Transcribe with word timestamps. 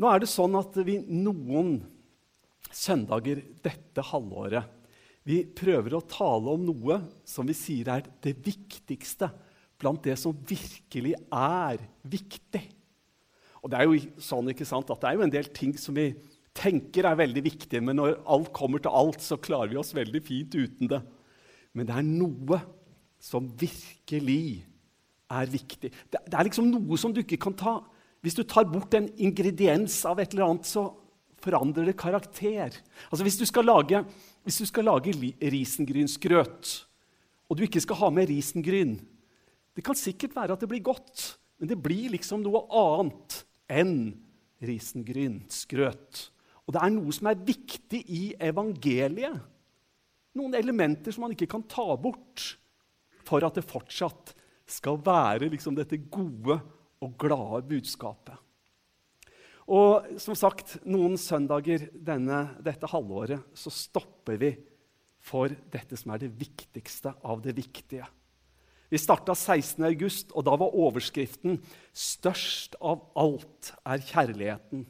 Nå 0.00 0.08
er 0.08 0.22
det 0.22 0.30
sånn 0.32 0.56
at 0.56 0.76
vi 0.86 0.96
noen 1.04 1.74
søndager 2.72 3.42
dette 3.64 4.04
halvåret 4.10 4.76
vi 5.28 5.42
prøver 5.44 5.94
å 5.94 6.06
tale 6.08 6.54
om 6.56 6.62
noe 6.64 6.96
som 7.28 7.48
vi 7.48 7.56
sier 7.56 7.90
er 7.92 8.06
det 8.24 8.32
viktigste 8.40 9.28
blant 9.80 10.02
det 10.04 10.16
som 10.20 10.36
virkelig 10.36 11.14
er 11.28 11.80
viktig. 12.08 12.62
Og 13.60 13.70
Det 13.70 13.76
er 13.76 13.86
jo 13.86 14.00
sånn 14.22 14.48
ikke 14.52 14.68
sant, 14.68 14.88
at 14.88 15.02
det 15.02 15.10
er 15.10 15.18
jo 15.18 15.26
en 15.26 15.34
del 15.34 15.50
ting 15.52 15.74
som 15.76 15.96
vi 15.96 16.14
tenker 16.56 17.06
er 17.06 17.20
veldig 17.20 17.42
viktige, 17.44 17.82
men 17.84 18.00
når 18.00 18.16
alt 18.24 18.50
kommer 18.56 18.80
til 18.82 18.96
alt, 18.96 19.20
så 19.22 19.38
klarer 19.40 19.70
vi 19.70 19.78
oss 19.80 19.94
veldig 19.96 20.22
fint 20.24 20.56
uten 20.56 20.90
det. 20.90 21.00
Men 21.76 21.86
det 21.86 21.94
er 22.00 22.08
noe 22.08 22.58
som 23.20 23.46
virkelig 23.60 24.64
er 25.30 25.52
viktig. 25.52 25.92
Det, 26.10 26.24
det 26.26 26.36
er 26.36 26.48
liksom 26.48 26.72
noe 26.72 26.98
som 26.98 27.12
du 27.14 27.20
ikke 27.22 27.38
kan 27.44 27.54
ta 27.54 27.76
Hvis 28.20 28.36
du 28.36 28.42
tar 28.44 28.68
bort 28.68 28.94
en 28.96 29.08
ingrediens 29.16 29.94
av 30.08 30.20
et 30.20 30.34
eller 30.34 30.46
annet, 30.46 30.68
så 30.68 30.90
forandrer 31.40 31.88
det 31.88 31.96
karakter. 32.00 32.76
Altså 33.08 33.24
Hvis 33.24 33.38
du 33.40 33.46
skal 33.48 33.64
lage, 33.64 34.02
du 34.44 34.66
skal 34.68 34.88
lage 34.88 35.14
risengrynsgrøt, 35.40 36.72
og 37.48 37.56
du 37.56 37.64
ikke 37.64 37.82
skal 37.82 37.98
ha 37.98 38.10
med 38.14 38.28
risengryn 38.30 39.00
Det 39.74 39.82
kan 39.86 39.96
sikkert 39.98 40.34
være 40.36 40.54
at 40.54 40.60
det 40.60 40.68
blir 40.68 40.82
godt, 40.84 41.38
men 41.58 41.68
det 41.70 41.78
blir 41.80 42.10
liksom 42.12 42.42
noe 42.42 42.64
annet 42.74 43.36
enn 43.70 44.12
risengrynsgrøt. 44.66 46.26
Og 46.66 46.74
det 46.74 46.82
er 46.82 46.92
noe 46.92 47.14
som 47.14 47.30
er 47.30 47.38
viktig 47.46 48.00
i 48.10 48.22
evangeliet. 48.36 49.38
Noen 50.36 50.56
elementer 50.58 51.14
som 51.14 51.24
man 51.24 51.32
ikke 51.34 51.48
kan 51.50 51.64
ta 51.70 51.86
bort 51.96 52.44
for 53.26 53.46
at 53.46 53.56
det 53.56 53.66
fortsatt 53.66 54.34
skal 54.70 54.98
være 55.02 55.48
liksom 55.54 55.78
dette 55.78 55.98
gode 56.10 56.58
og 57.00 57.16
glade 57.20 57.64
budskapet. 57.70 58.36
Og 59.70 60.18
som 60.18 60.34
sagt, 60.34 60.78
noen 60.82 61.14
søndager 61.20 61.86
denne, 61.94 62.42
dette 62.64 62.88
halvåret 62.90 63.44
så 63.54 63.70
stopper 63.70 64.40
vi 64.40 64.54
for 65.20 65.52
dette 65.70 65.98
som 66.00 66.14
er 66.14 66.24
det 66.24 66.32
viktigste 66.34 67.12
av 67.22 67.42
det 67.44 67.54
viktige. 67.56 68.06
Vi 68.90 68.98
starta 68.98 69.36
16.8, 69.36 70.32
og 70.34 70.42
da 70.46 70.56
var 70.58 70.74
overskriften 70.74 71.60
'Størst 71.94 72.74
av 72.82 73.04
alt 73.14 73.72
er 73.86 74.02
kjærligheten'. 74.02 74.86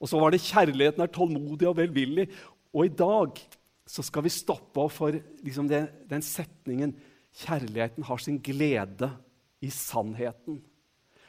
Og 0.00 0.08
så 0.08 0.20
var 0.20 0.30
det 0.30 0.44
'Kjærligheten 0.44 1.00
er 1.00 1.06
tålmodig 1.06 1.68
og 1.68 1.78
velvillig'. 1.78 2.28
Og 2.74 2.84
i 2.84 2.92
dag 2.92 3.40
så 3.86 4.02
skal 4.02 4.22
vi 4.22 4.28
stoppe 4.28 4.80
opp 4.80 4.92
for 4.92 5.16
liksom 5.42 5.68
det, 5.68 5.88
den 6.10 6.20
setningen 6.20 6.92
'Kjærligheten 7.32 8.04
har 8.04 8.18
sin 8.18 8.38
glede 8.38 9.10
i 9.62 9.68
sannheten'. 9.68 10.60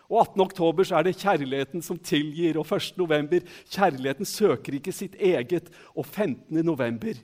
Og 0.07 0.21
18. 0.21 0.41
oktober 0.45 0.87
så 0.87 0.97
er 0.97 1.07
det 1.07 1.17
kjærligheten 1.19 1.83
som 1.83 1.99
tilgir. 1.99 2.59
Og 2.59 2.69
1. 2.71 2.95
november 2.99 3.43
kjærligheten 3.67 4.27
søker 4.27 4.77
ikke 4.77 4.95
sitt 4.95 5.17
eget. 5.19 5.67
Og 5.95 6.05
15. 6.05 6.63
november 6.63 7.19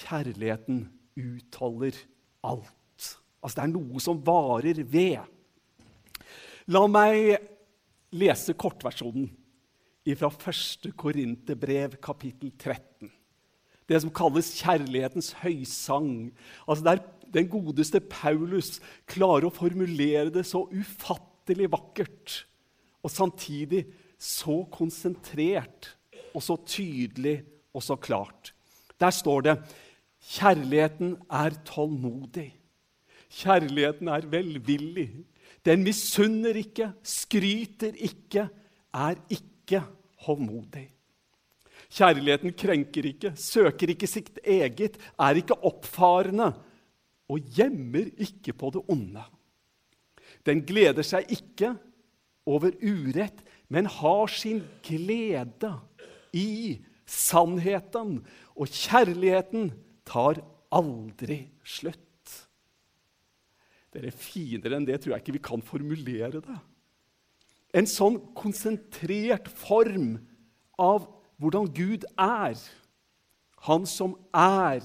kjærligheten 0.00 0.84
utholder 1.16 1.96
alt. 2.44 3.06
Altså 3.40 3.56
det 3.56 3.64
er 3.64 3.72
noe 3.72 4.02
som 4.04 4.20
varer 4.24 4.82
ved. 4.84 5.22
La 6.70 6.84
meg 6.90 7.38
lese 8.12 8.54
kortversjonen 8.58 9.30
fra 10.18 10.28
1. 10.50 10.90
Korinterbrev, 10.98 11.96
kapittel 12.02 12.52
13. 12.58 13.08
Det 13.88 13.98
som 14.02 14.12
kalles 14.14 14.52
kjærlighetens 14.60 15.32
høysang. 15.40 16.30
Altså 16.68 16.84
Der 16.84 17.02
den 17.34 17.48
godeste 17.48 18.00
Paulus 18.00 18.80
klarer 19.06 19.46
å 19.46 19.54
formulere 19.54 20.30
det 20.34 20.44
så 20.48 20.64
ufattelig 20.66 21.29
ufattelig 21.50 21.70
vakkert 21.70 22.46
og 23.02 23.10
samtidig 23.10 23.86
så 24.18 24.64
konsentrert 24.70 25.96
og 26.34 26.42
så 26.42 26.56
tydelig 26.66 27.42
og 27.74 27.82
så 27.82 27.96
klart. 27.96 28.52
Der 29.00 29.10
står 29.10 29.40
det 29.42 29.56
kjærligheten 30.20 31.16
er 31.30 31.50
tålmodig. 31.64 32.54
Kjærligheten 33.30 34.08
er 34.08 34.26
velvillig. 34.26 35.24
Den 35.64 35.82
misunner 35.82 36.54
ikke, 36.56 36.92
skryter 37.02 37.94
ikke, 37.96 38.48
er 38.94 39.16
ikke 39.30 39.82
hovmodig. 40.26 40.90
Kjærligheten 41.90 42.52
krenker 42.54 43.04
ikke, 43.04 43.32
søker 43.34 43.90
ikke 43.90 44.06
sitt 44.06 44.38
eget, 44.44 44.98
er 45.18 45.34
ikke 45.34 45.58
oppfarende 45.64 46.52
og 47.30 47.40
gjemmer 47.56 48.10
ikke 48.18 48.52
på 48.52 48.70
det 48.74 48.82
onde. 48.88 49.24
Den 50.46 50.62
gleder 50.66 51.06
seg 51.06 51.28
ikke 51.32 51.74
over 52.48 52.74
urett, 52.82 53.42
men 53.70 53.86
har 53.86 54.30
sin 54.32 54.62
glede 54.86 55.74
i 56.36 56.80
sannheten. 57.06 58.20
Og 58.56 58.70
kjærligheten 58.70 59.70
tar 60.08 60.40
aldri 60.74 61.44
slutt. 61.66 62.06
Dere 63.90 64.12
Finere 64.14 64.78
enn 64.78 64.86
det 64.86 65.00
tror 65.02 65.16
jeg 65.16 65.24
ikke 65.24 65.38
vi 65.38 65.46
kan 65.50 65.64
formulere 65.66 66.42
det. 66.42 66.58
En 67.74 67.86
sånn 67.86 68.18
konsentrert 68.38 69.50
form 69.50 70.16
av 70.80 71.06
hvordan 71.40 71.70
Gud 71.74 72.06
er. 72.18 72.58
Han 73.66 73.86
som 73.86 74.16
er 74.34 74.82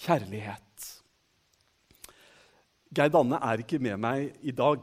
kjærlighet. 0.00 0.69
Geir 2.90 3.10
Danne 3.14 3.38
er 3.38 3.62
ikke 3.62 3.78
med 3.82 4.00
meg 4.02 4.32
i 4.42 4.54
dag, 4.56 4.82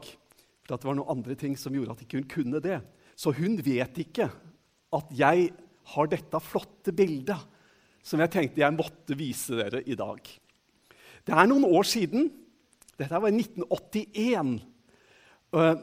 for 0.64 0.76
det 0.80 0.88
var 0.88 0.96
noen 0.96 1.12
andre 1.18 1.36
ting 1.36 1.56
som 1.60 1.74
gjorde 1.76 1.96
at 1.96 2.04
ikke 2.04 2.22
hun 2.22 2.30
kunne 2.30 2.60
det. 2.64 2.78
Så 3.18 3.34
hun 3.36 3.58
vet 3.64 4.00
ikke 4.00 4.30
at 4.96 5.12
jeg 5.12 5.50
har 5.92 6.08
dette 6.08 6.40
flotte 6.40 6.94
bildet 6.96 7.56
som 8.04 8.20
jeg 8.22 8.32
tenkte 8.32 8.62
jeg 8.62 8.76
måtte 8.76 9.16
vise 9.18 9.58
dere 9.58 9.82
i 9.84 9.96
dag. 9.98 10.20
Det 11.26 11.34
er 11.36 11.48
noen 11.50 11.66
år 11.68 11.84
siden. 11.84 12.30
Dette 12.96 13.20
var 13.20 13.28
i 13.28 13.36
1981. 13.36 14.54
Uh, 15.52 15.74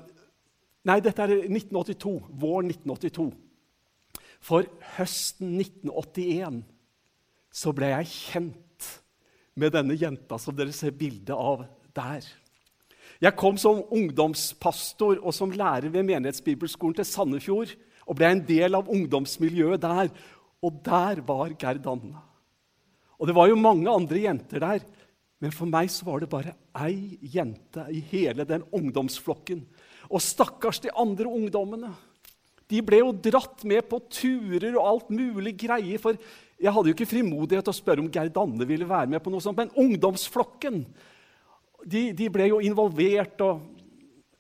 nei, 0.90 0.98
dette 1.06 1.22
er 1.22 1.36
1982. 1.46 2.16
Vår 2.42 2.66
1982. 2.72 3.28
For 4.46 4.66
høsten 4.98 5.60
1981 5.62 6.64
så 7.56 7.74
ble 7.78 7.94
jeg 7.94 8.12
kjent 8.12 8.90
med 9.62 9.74
denne 9.78 9.96
jenta 9.98 10.40
som 10.42 10.58
dere 10.58 10.74
ser 10.76 10.96
bilde 10.98 11.38
av 11.38 11.68
der. 11.96 12.28
Jeg 13.24 13.38
kom 13.40 13.58
som 13.60 13.84
ungdomspastor 13.96 15.22
og 15.22 15.34
som 15.36 15.54
lærer 15.56 15.88
ved 15.90 16.04
Menighetsbibelskolen 16.04 16.98
til 16.98 17.08
Sandefjord 17.08 17.72
og 18.06 18.18
ble 18.20 18.32
en 18.34 18.44
del 18.46 18.76
av 18.78 18.90
ungdomsmiljøet 18.92 19.82
der. 19.82 20.12
Og 20.66 20.82
der 20.86 21.22
var 21.26 21.54
Gerd 21.60 21.88
Anna. 21.88 22.22
Og 23.16 23.30
det 23.30 23.36
var 23.38 23.48
jo 23.48 23.60
mange 23.60 23.88
andre 23.92 24.20
jenter 24.26 24.60
der, 24.60 24.84
men 25.40 25.54
for 25.54 25.70
meg 25.70 25.92
så 25.92 26.08
var 26.08 26.24
det 26.24 26.32
bare 26.32 26.56
ei 26.86 27.20
jente 27.34 27.86
i 27.92 28.02
hele 28.12 28.46
den 28.48 28.66
ungdomsflokken. 28.76 29.64
Og 30.10 30.24
stakkars 30.24 30.82
de 30.84 30.92
andre 30.96 31.30
ungdommene. 31.30 31.92
De 32.72 32.82
ble 32.82 33.02
jo 33.04 33.12
dratt 33.14 33.64
med 33.68 33.86
på 33.90 34.00
turer 34.10 34.74
og 34.74 34.88
alt 34.90 35.12
mulig 35.14 35.54
greier. 35.66 36.02
For 36.02 36.18
jeg 36.58 36.74
hadde 36.74 36.90
jo 36.90 36.96
ikke 36.96 37.10
frimodighet 37.10 37.68
til 37.68 37.74
å 37.74 37.78
spørre 37.78 38.04
om 38.04 38.10
Gerd 38.12 38.38
Anne 38.42 38.68
ville 38.68 38.88
være 38.90 39.12
med 39.12 39.22
på 39.24 39.34
noe 39.34 39.44
sånt. 39.44 39.60
Men 39.60 39.74
ungdomsflokken 39.76 40.82
de, 41.86 42.10
de 42.18 42.30
ble 42.34 42.50
jo 42.50 42.62
involvert. 42.66 43.42
Og, 43.46 43.62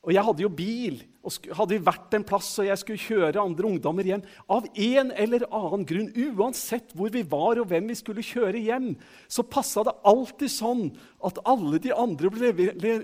og, 0.01 0.13
jeg 0.13 0.25
hadde 0.27 0.45
jo 0.45 0.51
bil. 0.53 1.01
og 1.25 1.49
Hadde 1.57 1.75
vi 1.75 1.85
vært 1.85 2.17
en 2.17 2.25
plass 2.27 2.51
og 2.61 2.69
jeg 2.69 2.81
skulle 2.81 3.01
kjøre 3.01 3.41
andre 3.41 3.69
ungdommer 3.69 4.05
hjem 4.05 4.25
Av 4.51 4.67
en 4.69 5.11
eller 5.11 5.45
annen 5.49 5.85
grunn, 5.89 6.11
uansett 6.35 6.93
hvor 6.97 7.13
vi 7.13 7.23
var 7.25 7.61
og 7.61 7.69
hvem 7.71 7.91
vi 7.91 7.97
skulle 7.97 8.25
kjøre 8.25 8.61
hjem, 8.65 8.93
så 9.27 9.45
passa 9.45 9.85
det 9.87 9.95
alltid 10.05 10.53
sånn 10.53 10.87
at 11.25 11.41
alle 11.45 11.81
de 11.81 11.93
andre 11.95 12.33
ble, 12.33 12.51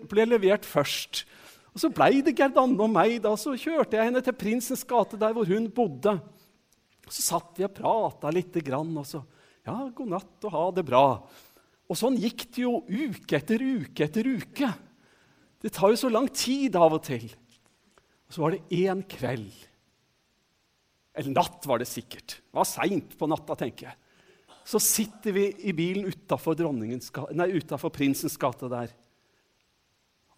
ble 0.10 0.28
levert 0.30 0.68
først. 0.68 1.26
Og 1.72 1.80
Så 1.80 1.92
blei 1.94 2.20
det 2.20 2.36
Gerd 2.36 2.58
Anne 2.60 2.80
og 2.84 2.92
meg. 2.92 3.22
da, 3.24 3.36
Så 3.40 3.56
kjørte 3.56 3.98
jeg 3.98 4.10
henne 4.10 4.24
til 4.24 4.36
Prinsens 4.36 4.84
gate, 4.84 5.20
der 5.20 5.34
hvor 5.34 5.48
hun 5.48 5.70
bodde. 5.72 6.20
Så 7.12 7.24
satt 7.24 7.58
vi 7.58 7.68
og 7.68 7.76
prata 7.76 8.32
lite 8.32 8.64
grann, 8.64 8.92
og 8.98 9.08
så 9.08 9.24
Ja, 9.62 9.76
god 9.94 10.10
natt 10.10 10.46
og 10.48 10.54
ha 10.56 10.62
det 10.74 10.84
bra. 10.88 11.22
Og 11.92 12.00
sånn 12.00 12.16
gikk 12.20 12.46
det 12.56 12.64
jo 12.64 12.78
uke 12.88 13.36
etter 13.36 13.60
uke 13.60 14.06
etter 14.08 14.30
uke. 14.32 14.70
Det 15.62 15.74
tar 15.76 15.92
jo 15.92 16.00
så 16.00 16.12
lang 16.12 16.30
tid 16.32 16.78
av 16.80 16.96
og 16.96 17.04
til. 17.04 17.28
Og 18.30 18.32
så 18.32 18.46
var 18.46 18.56
det 18.56 18.80
én 18.80 19.04
kveld 19.12 19.52
Eller 21.12 21.34
natt, 21.36 21.66
var 21.68 21.82
det 21.82 21.90
sikkert. 21.92 22.38
Det 22.40 22.56
var 22.56 22.64
seint 22.64 23.18
på 23.20 23.28
natta, 23.28 23.58
tenker 23.60 23.90
jeg. 23.90 23.98
Så 24.64 24.80
sitter 24.80 25.36
vi 25.36 25.50
i 25.68 25.74
bilen 25.76 26.08
utafor 26.08 26.56
Prinsens 27.92 28.38
gate 28.40 28.70
der. 28.72 28.94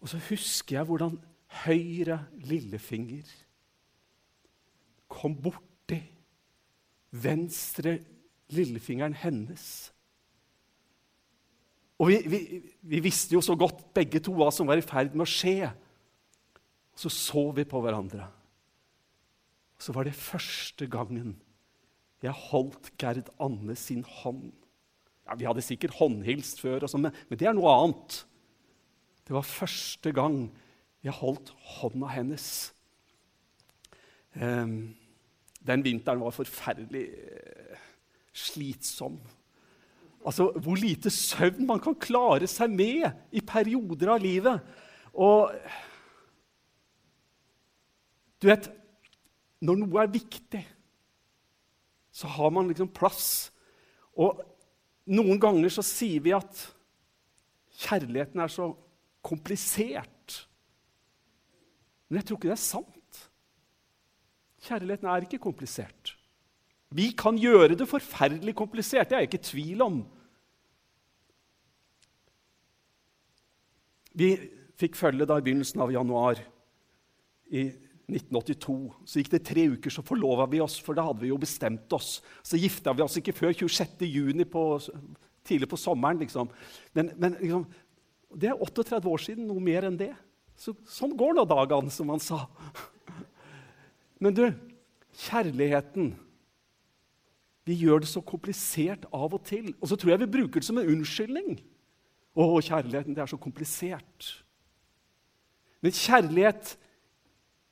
Og 0.02 0.10
så 0.10 0.18
husker 0.26 0.80
jeg 0.80 0.88
hvordan 0.88 1.14
høyre 1.62 2.18
lillefinger 2.42 3.30
kom 5.14 5.36
borti 5.38 6.00
venstre 7.14 8.00
lillefingeren 8.50 9.14
hennes 9.14 9.93
og 11.98 12.10
vi, 12.10 12.16
vi, 12.26 12.40
vi, 12.82 13.00
visste 13.04 13.36
jo 13.36 13.42
så 13.44 13.54
godt 13.58 13.84
begge 13.94 14.20
to 14.22 14.34
hva 14.34 14.48
som 14.52 14.66
var 14.66 14.80
i 14.80 14.84
ferd 14.84 15.14
med 15.14 15.26
å 15.26 15.30
skje. 15.30 15.70
Så 16.98 17.10
så 17.12 17.46
vi 17.54 17.66
på 17.66 17.80
hverandre. 17.82 18.26
Så 19.78 19.94
var 19.94 20.06
det 20.06 20.16
første 20.18 20.88
gangen 20.90 21.36
jeg 22.24 22.34
holdt 22.48 22.90
Gerd 23.00 23.28
Anne 23.42 23.76
sin 23.76 24.04
hånd. 24.22 24.52
Ja, 25.26 25.36
Vi 25.36 25.46
hadde 25.48 25.64
sikkert 25.64 25.96
håndhilst 25.98 26.62
før, 26.62 26.86
sånn, 26.88 27.06
men, 27.06 27.16
men 27.28 27.40
det 27.40 27.48
er 27.48 27.56
noe 27.56 27.72
annet. 27.72 28.22
Det 29.24 29.34
var 29.36 29.46
første 29.46 30.12
gang 30.16 30.46
jeg 31.04 31.16
holdt 31.18 31.52
hånda 31.78 32.10
hennes. 32.12 32.48
Um, 34.34 34.94
den 35.64 35.84
vinteren 35.84 36.24
var 36.24 36.34
forferdelig 36.34 37.06
uh, 37.12 37.84
slitsom. 38.32 39.20
Altså, 40.24 40.50
Hvor 40.56 40.78
lite 40.80 41.10
søvn 41.12 41.66
man 41.68 41.80
kan 41.84 41.96
klare 42.00 42.48
seg 42.48 42.72
med 42.72 43.04
i 43.32 43.42
perioder 43.44 44.14
av 44.14 44.22
livet. 44.22 44.62
Og 45.12 45.52
du 48.40 48.48
vet 48.48 48.70
Når 49.64 49.78
noe 49.80 50.02
er 50.02 50.10
viktig, 50.12 50.60
så 52.12 52.28
har 52.28 52.50
man 52.52 52.68
liksom 52.68 52.90
plass. 52.92 53.50
Og 54.12 54.42
noen 55.08 55.38
ganger 55.40 55.72
så 55.72 55.82
sier 55.84 56.20
vi 56.20 56.34
at 56.36 56.58
kjærligheten 57.80 58.42
er 58.44 58.52
så 58.52 58.68
komplisert. 59.24 60.44
Men 62.08 62.20
jeg 62.20 62.28
tror 62.28 62.38
ikke 62.38 62.50
det 62.50 62.58
er 62.58 62.60
sant. 62.60 63.22
Kjærligheten 64.68 65.08
er 65.10 65.24
ikke 65.24 65.42
komplisert. 65.42 66.12
Vi 66.94 67.08
kan 67.18 67.40
gjøre 67.40 67.74
det 67.74 67.88
forferdelig 67.90 68.54
komplisert, 68.54 69.08
det 69.10 69.16
er 69.16 69.24
jeg 69.24 69.32
ikke 69.32 69.42
i 69.42 69.48
tvil 69.48 69.82
om. 69.82 69.96
Vi 74.14 74.34
fikk 74.78 74.98
følge 74.98 75.26
da 75.26 75.38
i 75.38 75.44
begynnelsen 75.44 75.82
av 75.82 75.92
januar 75.94 76.38
i 77.50 77.66
1982. 78.10 78.76
Så 79.08 79.20
gikk 79.20 79.30
det 79.32 79.44
tre 79.48 79.66
uker, 79.74 79.92
så 79.92 80.04
forlova 80.06 80.46
vi 80.50 80.60
oss, 80.62 80.76
for 80.82 80.96
da 80.96 81.06
hadde 81.06 81.24
vi 81.24 81.32
jo 81.32 81.40
bestemt 81.40 81.92
oss. 81.96 82.18
Så 82.46 82.60
gifta 82.60 82.94
vi 82.94 83.04
oss 83.04 83.18
ikke 83.20 83.34
før 83.36 83.54
26. 83.64 84.04
juni 84.06 84.46
på, 84.48 84.64
tidlig 85.46 85.70
på 85.70 85.80
sommeren. 85.80 86.20
liksom. 86.22 86.50
Men, 86.94 87.10
men 87.16 87.38
liksom, 87.40 87.66
det 88.34 88.52
er 88.52 88.62
38 88.62 89.02
år 89.08 89.24
siden, 89.24 89.48
noe 89.48 89.62
mer 89.62 89.88
enn 89.88 89.98
det. 89.98 90.12
Så, 90.58 90.76
sånn 90.86 91.16
går 91.18 91.34
nå 91.34 91.46
dagene, 91.50 91.90
som 91.90 92.12
han 92.12 92.22
sa. 92.22 92.44
Men 94.22 94.36
du, 94.36 94.44
kjærligheten 95.26 96.12
Vi 97.66 97.74
gjør 97.80 98.02
det 98.04 98.08
så 98.10 98.20
komplisert 98.22 99.06
av 99.10 99.34
og 99.34 99.42
til. 99.48 99.72
Og 99.80 99.88
så 99.88 99.96
tror 99.98 100.12
jeg 100.12 100.20
vi 100.22 100.34
bruker 100.36 100.60
det 100.60 100.66
som 100.68 100.78
en 100.78 100.90
unnskyldning. 100.92 101.56
Å, 102.34 102.44
kjærligheten, 102.66 103.14
det 103.14 103.22
er 103.22 103.30
så 103.30 103.38
komplisert. 103.38 104.30
Men 105.84 105.94
kjærlighet, 105.94 106.74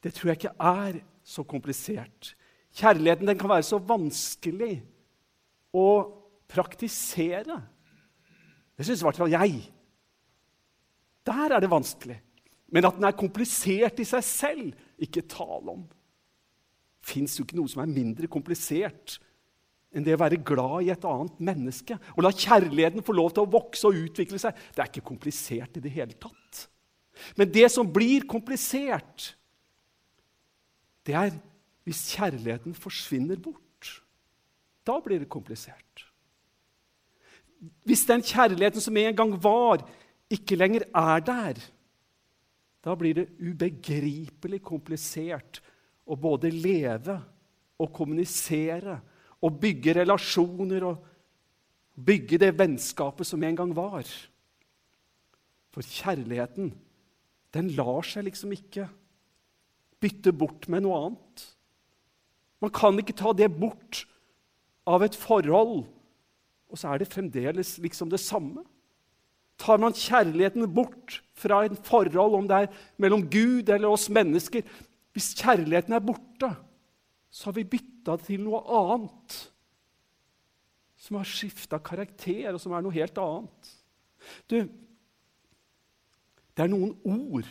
det 0.05 0.13
tror 0.15 0.31
jeg 0.31 0.39
ikke 0.39 0.57
er 0.71 1.01
så 1.27 1.43
komplisert. 1.49 2.35
Kjærligheten 2.79 3.29
den 3.29 3.41
kan 3.41 3.51
være 3.51 3.67
så 3.67 3.81
vanskelig 3.83 4.77
å 5.75 5.89
praktisere. 6.53 7.59
Det 8.77 8.87
syns 8.87 9.03
i 9.03 9.09
hvert 9.09 9.19
fall 9.23 9.35
jeg. 9.35 9.59
Der 11.27 11.57
er 11.57 11.63
det 11.63 11.73
vanskelig. 11.73 12.19
Men 12.73 12.89
at 12.89 12.97
den 12.97 13.05
er 13.09 13.19
komplisert 13.19 14.01
i 14.01 14.07
seg 14.09 14.25
selv, 14.25 14.71
ikke 15.03 15.27
tale 15.29 15.75
om. 15.75 15.83
Fins 17.03 17.35
jo 17.37 17.45
ikke 17.45 17.59
noe 17.59 17.71
som 17.71 17.83
er 17.83 17.93
mindre 17.93 18.31
komplisert 18.31 19.19
enn 19.93 20.05
det 20.07 20.15
å 20.17 20.21
være 20.23 20.41
glad 20.41 20.87
i 20.87 20.93
et 20.95 21.05
annet 21.09 21.41
menneske. 21.45 21.99
Og 22.17 22.25
la 22.25 22.33
kjærligheten 22.33 23.05
få 23.05 23.15
lov 23.17 23.35
til 23.35 23.45
å 23.45 23.53
vokse 23.53 23.89
og 23.89 23.99
utvikle 24.07 24.41
seg. 24.41 24.57
Det 24.73 24.83
er 24.83 24.91
ikke 24.91 25.11
komplisert 25.13 25.77
i 25.77 25.85
det 25.85 25.93
hele 25.93 26.17
tatt. 26.17 26.67
Men 27.37 27.51
det 27.53 27.69
som 27.73 27.89
blir 27.93 28.25
komplisert, 28.29 29.33
det 31.07 31.17
er 31.19 31.35
hvis 31.87 32.07
kjærligheten 32.15 32.77
forsvinner 32.79 33.41
bort. 33.43 33.91
Da 34.87 34.97
blir 35.03 35.23
det 35.23 35.31
komplisert. 35.31 36.07
Hvis 37.87 38.07
den 38.09 38.25
kjærligheten 38.27 38.83
som 38.83 38.97
en 38.99 39.19
gang 39.19 39.37
var, 39.43 39.85
ikke 40.33 40.57
lenger 40.59 40.87
er 40.89 41.23
der, 41.23 41.61
da 42.83 42.95
blir 42.99 43.15
det 43.15 43.29
ubegripelig 43.39 44.59
komplisert 44.65 45.61
å 46.03 46.17
både 46.19 46.51
leve 46.51 47.21
og 47.79 47.93
kommunisere 47.95 48.97
og 49.43 49.59
bygge 49.63 49.97
relasjoner 49.99 50.87
og 50.87 51.03
bygge 51.99 52.39
det 52.41 52.53
vennskapet 52.59 53.27
som 53.29 53.43
en 53.43 53.59
gang 53.59 53.75
var. 53.77 54.07
For 55.73 55.85
kjærligheten, 55.85 56.73
den 57.53 57.73
lar 57.77 58.07
seg 58.07 58.27
liksom 58.29 58.53
ikke 58.55 58.87
bytte 60.03 60.33
bort 60.35 60.69
med 60.73 60.85
noe 60.85 60.99
annet. 61.07 61.47
Man 62.63 62.73
kan 62.75 62.99
ikke 62.99 63.17
ta 63.19 63.33
det 63.37 63.51
bort 63.55 64.05
av 64.89 65.05
et 65.05 65.17
forhold, 65.19 65.83
og 66.73 66.79
så 66.79 66.93
er 66.93 67.03
det 67.03 67.11
fremdeles 67.13 67.77
liksom 67.83 68.11
det 68.13 68.21
samme. 68.23 68.65
Tar 69.61 69.79
man 69.83 69.95
kjærligheten 69.95 70.67
bort 70.75 71.21
fra 71.39 71.63
et 71.67 71.77
forhold, 71.87 72.39
om 72.39 72.49
det 72.51 72.65
er 72.65 72.83
mellom 73.03 73.27
Gud 73.31 73.69
eller 73.69 73.93
oss 73.93 74.09
mennesker 74.11 74.65
Hvis 75.13 75.35
kjærligheten 75.37 75.93
er 75.93 76.01
borte, 76.01 76.49
så 77.29 77.51
har 77.51 77.59
vi 77.59 77.67
bytta 77.69 77.92
det 78.07 78.19
til 78.27 78.43
noe 78.45 78.63
annet. 78.67 79.39
Som 81.03 81.19
har 81.19 81.29
skifta 81.29 81.81
karakter, 81.83 82.53
og 82.55 82.61
som 82.63 82.75
er 82.77 82.85
noe 82.85 82.95
helt 82.95 83.19
annet. 83.19 83.73
Du, 84.51 84.59
det 86.53 86.65
er 86.65 86.71
noen 86.71 86.95
ord 87.03 87.49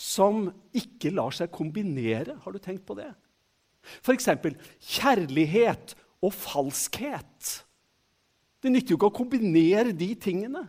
som 0.00 0.46
ikke 0.76 1.12
lar 1.12 1.34
seg 1.36 1.50
kombinere. 1.52 2.38
Har 2.40 2.54
du 2.54 2.60
tenkt 2.62 2.86
på 2.88 2.96
det? 2.96 3.10
F.eks. 4.00 4.30
kjærlighet 4.80 5.94
og 6.24 6.32
falskhet. 6.36 7.50
Det 8.60 8.72
nytter 8.72 8.94
jo 8.94 9.00
ikke 9.00 9.10
å 9.10 9.18
kombinere 9.22 9.92
de 9.96 10.12
tingene. 10.20 10.66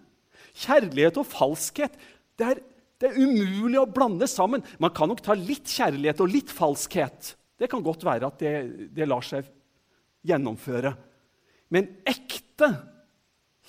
Kjærlighet 0.51 1.19
og 1.21 1.27
falskhet 1.27 1.95
det 2.39 2.47
er, 2.47 2.61
det 2.99 3.11
er 3.11 3.19
umulig 3.19 3.79
å 3.79 3.87
blande 3.89 4.27
sammen. 4.29 4.63
Man 4.81 4.93
kan 4.95 5.11
nok 5.11 5.23
ta 5.23 5.35
litt 5.37 5.69
kjærlighet 5.69 6.23
og 6.23 6.31
litt 6.31 6.51
falskhet. 6.51 7.35
Det 7.61 7.69
kan 7.69 7.83
godt 7.85 8.05
være 8.07 8.25
at 8.25 8.41
det, 8.41 8.53
det 8.89 9.05
lar 9.05 9.21
seg 9.25 9.45
gjennomføre. 10.25 10.95
Men 11.69 11.91
ekte 12.09 12.71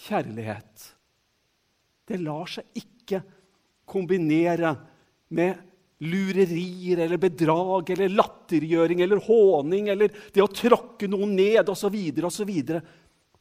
kjærlighet, 0.06 0.86
det 2.08 2.20
lar 2.24 2.48
seg 2.50 2.80
ikke 2.80 3.20
kombinere 3.92 4.72
med 5.36 5.60
lurerier 6.02 7.04
eller 7.04 7.20
bedrag 7.20 7.92
eller 7.94 8.16
latterliggjøring 8.16 9.04
eller 9.04 9.20
håning 9.22 9.92
eller 9.92 10.16
det 10.34 10.42
å 10.42 10.50
tråkke 10.50 11.06
noen 11.10 11.36
ned 11.36 11.68
osv. 11.70 11.98
osv. 12.26 12.50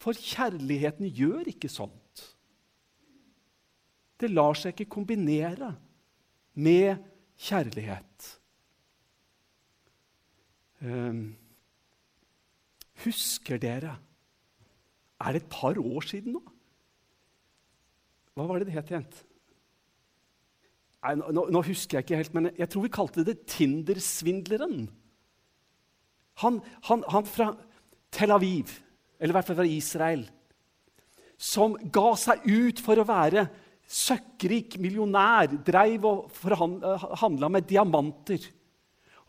For 0.01 0.17
kjærligheten 0.17 1.09
gjør 1.09 1.47
ikke 1.53 1.71
sånt. 1.71 2.27
Det 4.21 4.29
lar 4.29 4.59
seg 4.59 4.75
ikke 4.75 4.93
kombinere 4.99 5.71
med 6.61 6.99
kjærlighet. 7.41 8.40
Um, 10.81 11.35
husker 13.03 13.59
dere 13.61 13.99
Er 15.21 15.35
det 15.35 15.43
et 15.43 15.51
par 15.53 15.77
år 15.77 16.07
siden 16.09 16.33
nå? 16.33 16.41
Hva 18.33 18.47
var 18.49 18.61
det 18.61 18.71
det 18.71 18.77
het 18.79 18.89
igjen? 18.89 19.05
Nå, 21.01 21.43
nå, 21.49 21.61
husker 21.65 21.97
jeg 21.97 22.05
ikke 22.05 22.19
helt, 22.19 22.33
men 22.37 22.49
jeg 22.57 22.69
tror 22.69 22.85
vi 22.85 22.93
kalte 22.93 23.25
det 23.25 23.41
Tinder-svindleren. 23.49 24.85
Han, 26.41 26.59
han, 26.87 27.03
han, 27.09 27.25
fra 27.25 27.47
Tel 28.13 28.33
Aviv, 28.33 28.69
eller 29.17 29.33
i 29.33 29.37
hvert 29.37 29.49
fall 29.49 29.57
fra 29.57 29.67
Israel, 29.67 30.23
som 31.41 31.73
ga 31.93 32.13
seg 32.21 32.45
ut 32.45 32.81
for 32.85 33.01
å 33.01 33.07
være 33.09 33.47
søkkrik 33.91 34.77
millionær, 34.81 35.57
dreiv 35.65 36.05
og 36.07 36.41
handla 37.19 37.49
med 37.51 37.67
diamanter. 37.69 38.45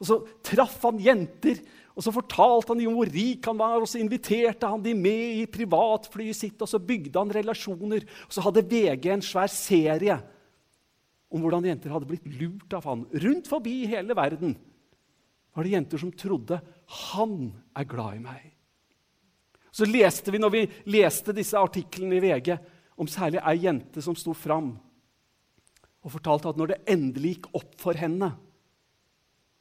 Og 0.03 0.09
Så 0.09 0.19
traff 0.43 0.81
han 0.83 0.99
jenter, 0.99 1.61
og 1.95 2.03
så 2.03 2.11
fortalte 2.11 2.73
han 2.73 2.81
dem 2.81 2.97
hvor 2.97 3.07
rik 3.07 3.47
han 3.47 3.59
var. 3.61 3.79
og 3.79 3.89
Så 3.89 4.01
inviterte 4.03 4.67
han 4.67 4.83
dem 4.83 4.99
med 4.99 5.39
i 5.39 5.47
privatflyet 5.47 6.37
sitt, 6.37 6.59
og 6.59 6.69
så 6.69 6.83
bygde 6.83 7.21
han 7.21 7.31
relasjoner. 7.31 8.03
Og 8.27 8.35
Så 8.35 8.43
hadde 8.43 8.67
VG 8.67 9.13
en 9.13 9.23
svær 9.23 9.53
serie 9.53 10.19
om 11.33 11.41
hvordan 11.41 11.65
jenter 11.65 11.95
hadde 11.95 12.09
blitt 12.11 12.27
lurt 12.27 12.75
av 12.77 12.85
han. 12.91 13.07
Rundt 13.09 13.49
forbi 13.49 13.87
hele 13.89 14.17
verden 14.19 14.57
var 15.55 15.65
det 15.65 15.77
jenter 15.77 16.01
som 16.01 16.13
trodde 16.13 16.59
han 17.13 17.37
er 17.77 17.89
glad 17.89 18.19
i 18.19 18.25
meg. 18.25 18.43
Så 19.73 19.89
leste 19.89 20.33
vi, 20.33 20.41
når 20.41 20.53
vi 20.53 20.63
leste 20.93 21.33
disse 21.33 21.57
artiklene 21.57 22.19
i 22.19 22.25
VG, 22.25 22.57
om 23.01 23.09
særlig 23.09 23.41
ei 23.41 23.63
jente 23.63 24.03
som 24.05 24.17
sto 24.19 24.35
fram 24.37 24.75
og 26.03 26.13
fortalte 26.13 26.51
at 26.51 26.59
når 26.61 26.73
det 26.73 26.83
endelig 26.93 27.37
gikk 27.37 27.49
opp 27.57 27.77
for 27.81 27.97
henne 27.97 28.35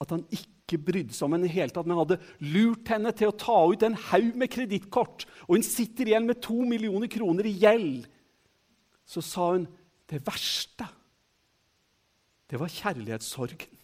at 0.01 0.13
han 0.13 0.23
ikke 0.33 0.79
brydde 0.81 1.13
seg 1.13 1.27
om 1.27 1.35
henne 1.35 1.49
i 1.49 1.53
hele 1.53 1.73
tatt, 1.73 1.87
men 1.89 1.99
hadde 1.99 2.19
lurt 2.53 2.89
henne 2.89 3.11
til 3.17 3.29
å 3.29 3.37
ta 3.37 3.57
ut 3.69 3.83
en 3.85 3.97
haug 4.09 4.39
med 4.39 4.51
kredittkort, 4.53 5.27
og 5.45 5.57
hun 5.57 5.65
sitter 5.65 6.09
igjen 6.09 6.25
med 6.29 6.41
to 6.43 6.57
millioner 6.65 7.11
kroner 7.11 7.47
i 7.49 7.53
gjeld, 7.61 8.07
så 9.05 9.23
sa 9.25 9.51
hun 9.53 9.67
det 10.11 10.21
verste, 10.25 10.87
det 12.51 12.59
var 12.59 12.71
kjærlighetssorgen. 12.71 13.77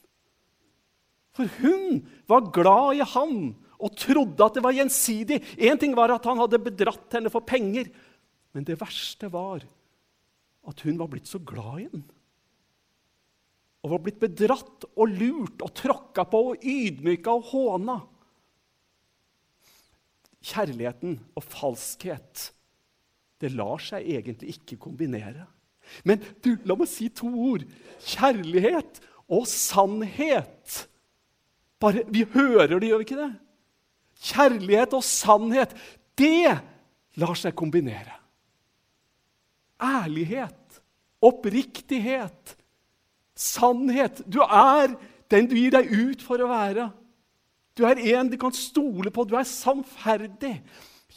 For 1.38 1.48
hun 1.62 2.02
var 2.28 2.50
glad 2.52 2.98
i 2.98 3.06
han 3.14 3.38
og 3.78 3.94
trodde 4.00 4.42
at 4.42 4.58
det 4.58 4.64
var 4.66 4.74
gjensidig. 4.74 5.38
Én 5.62 5.78
ting 5.80 5.94
var 5.96 6.10
at 6.10 6.26
han 6.26 6.40
hadde 6.42 6.60
bedratt 6.66 7.14
henne 7.14 7.30
for 7.32 7.46
penger, 7.46 7.92
men 8.58 8.66
det 8.66 8.80
verste 8.82 9.30
var 9.32 9.62
at 10.68 10.82
hun 10.84 10.98
var 11.00 11.12
blitt 11.12 11.30
så 11.30 11.40
glad 11.40 11.84
i 11.86 11.90
Og 13.88 13.94
var 13.94 14.02
blitt 14.04 14.20
bedratt 14.20 14.84
og 15.00 15.14
lurt 15.16 15.62
og 15.64 15.72
tråkka 15.80 16.26
på 16.28 16.42
og 16.50 16.66
ydmyka 16.68 17.32
og 17.32 17.46
håna. 17.54 17.96
Kjærligheten 20.44 21.16
og 21.40 21.46
falskhet, 21.48 22.50
det 23.40 23.54
lar 23.56 23.80
seg 23.80 24.04
egentlig 24.12 24.58
ikke 24.58 24.80
kombinere. 24.90 25.46
Men 26.04 26.20
du, 26.44 26.58
la 26.68 26.76
meg 26.76 26.92
si 26.92 27.08
to 27.16 27.32
ord. 27.32 27.64
Kjærlighet 28.04 29.00
og 29.32 29.48
sannhet. 29.48 30.84
Bare, 31.80 32.04
Vi 32.12 32.26
hører 32.36 32.76
det, 32.76 32.92
gjør 32.92 33.00
vi 33.00 33.08
ikke 33.08 33.22
det? 33.24 33.32
Kjærlighet 34.28 35.00
og 35.00 35.08
sannhet, 35.08 35.76
det 36.20 36.60
lar 37.22 37.40
seg 37.40 37.56
kombinere. 37.56 38.20
Ærlighet, 39.80 40.82
oppriktighet, 41.24 42.58
sannhet. 43.38 44.24
Du 44.26 44.42
er 44.42 44.96
den 45.32 45.50
du 45.50 45.56
gir 45.58 45.74
deg 45.76 45.92
ut 45.92 46.24
for 46.26 46.42
å 46.42 46.50
være. 46.50 46.90
Du 47.78 47.86
er 47.86 48.00
en 48.18 48.30
du 48.32 48.38
kan 48.42 48.56
stole 48.56 49.12
på. 49.14 49.26
Du 49.28 49.36
er 49.38 49.48
sannferdig. 49.48 50.56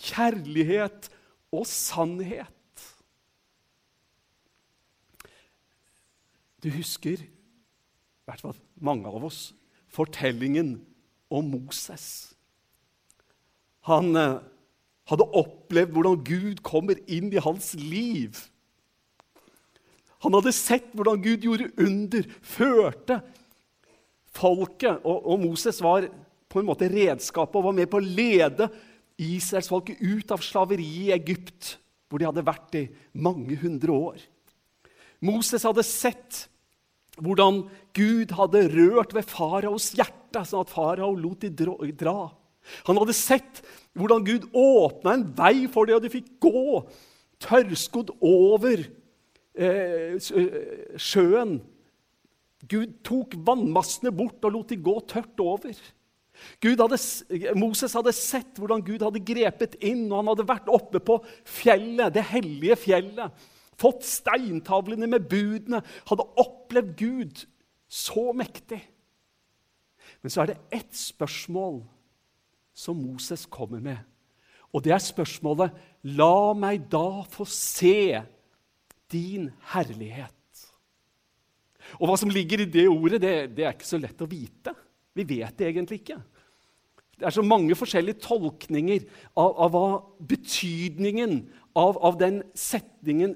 Kjærlighet 0.00 1.08
og 1.54 1.66
sannhet. 1.68 2.56
Du 6.60 6.68
husker, 6.74 7.22
i 7.22 8.28
hvert 8.28 8.42
fall 8.44 8.58
mange 8.84 9.08
av 9.08 9.24
oss, 9.24 9.54
fortellingen 9.88 10.74
om 11.32 11.46
Moses. 11.54 12.34
Han 13.88 14.12
eh, 14.18 14.42
hadde 15.08 15.28
opplevd 15.40 15.94
hvordan 15.96 16.24
Gud 16.26 16.60
kommer 16.66 17.00
inn 17.08 17.32
i 17.32 17.40
hans 17.40 17.72
liv. 17.80 18.36
Han 20.24 20.36
hadde 20.36 20.52
sett 20.52 20.90
hvordan 20.96 21.20
Gud 21.24 21.46
gjorde 21.46 21.70
under, 21.80 22.26
førte 22.44 23.20
folket. 24.36 25.00
Og, 25.04 25.24
og 25.32 25.40
Moses 25.42 25.80
var 25.84 26.08
på 26.50 26.60
en 26.60 26.68
måte 26.68 26.90
redskapet 26.90 27.58
og 27.60 27.70
var 27.70 27.76
med 27.76 27.90
på 27.90 28.00
å 28.00 28.04
lede 28.04 28.68
israelsfolket 29.20 30.00
ut 30.00 30.32
av 30.32 30.42
slaveriet 30.44 31.10
i 31.10 31.14
Egypt, 31.14 31.74
hvor 32.08 32.20
de 32.20 32.28
hadde 32.28 32.46
vært 32.46 32.76
i 32.80 32.86
mange 33.20 33.56
hundre 33.60 33.94
år. 33.94 34.22
Moses 35.24 35.64
hadde 35.68 35.84
sett 35.86 36.46
hvordan 37.20 37.66
Gud 37.96 38.32
hadde 38.32 38.68
rørt 38.72 39.12
ved 39.16 39.28
faraos 39.28 39.90
hjerte, 39.96 40.44
sånn 40.46 40.64
at 40.64 40.72
farao 40.72 41.12
lot 41.18 41.44
de 41.44 41.50
dra. 41.92 42.20
Han 42.88 43.00
hadde 43.00 43.16
sett 43.16 43.60
hvordan 43.98 44.24
Gud 44.24 44.46
åpna 44.56 45.16
en 45.16 45.26
vei 45.36 45.66
for 45.72 45.88
dem, 45.88 45.98
og 45.98 46.04
de 46.04 46.12
fikk 46.12 46.32
gå 46.42 46.80
tørrskodd 47.44 48.14
over 48.20 48.84
sjøen. 51.00 51.58
Gud 52.70 52.98
tok 53.06 53.34
vannmassene 53.46 54.12
bort 54.14 54.44
og 54.44 54.54
lot 54.54 54.70
de 54.70 54.78
gå 54.80 54.96
tørt 55.08 55.40
over. 55.42 55.74
Hadde, 56.64 56.98
Moses 57.58 57.94
hadde 57.96 58.12
sett 58.16 58.60
hvordan 58.60 58.84
Gud 58.84 59.02
hadde 59.04 59.24
grepet 59.24 59.76
inn, 59.84 60.06
og 60.08 60.20
han 60.20 60.30
hadde 60.32 60.48
vært 60.48 60.70
oppe 60.72 61.00
på 61.04 61.18
fjellet, 61.48 62.14
det 62.14 62.28
hellige 62.30 62.78
fjellet 62.86 63.48
fått 63.80 64.04
steintavlene 64.04 65.08
med 65.08 65.28
budene, 65.30 65.82
hadde 66.08 66.28
opplevd 66.40 66.92
Gud 66.98 67.44
så 67.90 68.30
mektig. 68.36 68.80
Men 70.20 70.32
så 70.32 70.42
er 70.42 70.52
det 70.52 70.60
ett 70.82 70.96
spørsmål 70.96 71.80
som 72.76 73.00
Moses 73.00 73.46
kommer 73.50 73.80
med. 73.82 73.98
Og 74.70 74.84
det 74.84 74.92
er 74.94 75.02
spørsmålet 75.02 75.74
La 76.16 76.52
meg 76.56 76.86
da 76.92 77.22
få 77.28 77.46
se 77.48 78.20
din 79.10 79.48
herlighet. 79.72 80.36
Og 81.98 82.06
hva 82.10 82.16
som 82.20 82.30
ligger 82.30 82.62
i 82.62 82.70
det 82.70 82.86
ordet, 82.90 83.20
det, 83.22 83.34
det 83.56 83.66
er 83.66 83.74
ikke 83.74 83.88
så 83.88 83.98
lett 84.00 84.22
å 84.22 84.28
vite. 84.30 84.74
Vi 85.16 85.26
vet 85.26 85.56
det 85.58 85.70
egentlig 85.70 86.02
ikke. 86.02 86.20
Det 87.20 87.26
er 87.28 87.34
så 87.34 87.44
mange 87.44 87.76
forskjellige 87.76 88.22
tolkninger 88.24 89.02
av, 89.36 89.50
av 89.66 89.72
hva 89.74 89.86
betydningen 90.30 91.42
av, 91.76 91.98
av 91.98 92.16
den 92.20 92.40
setningen 92.56 93.34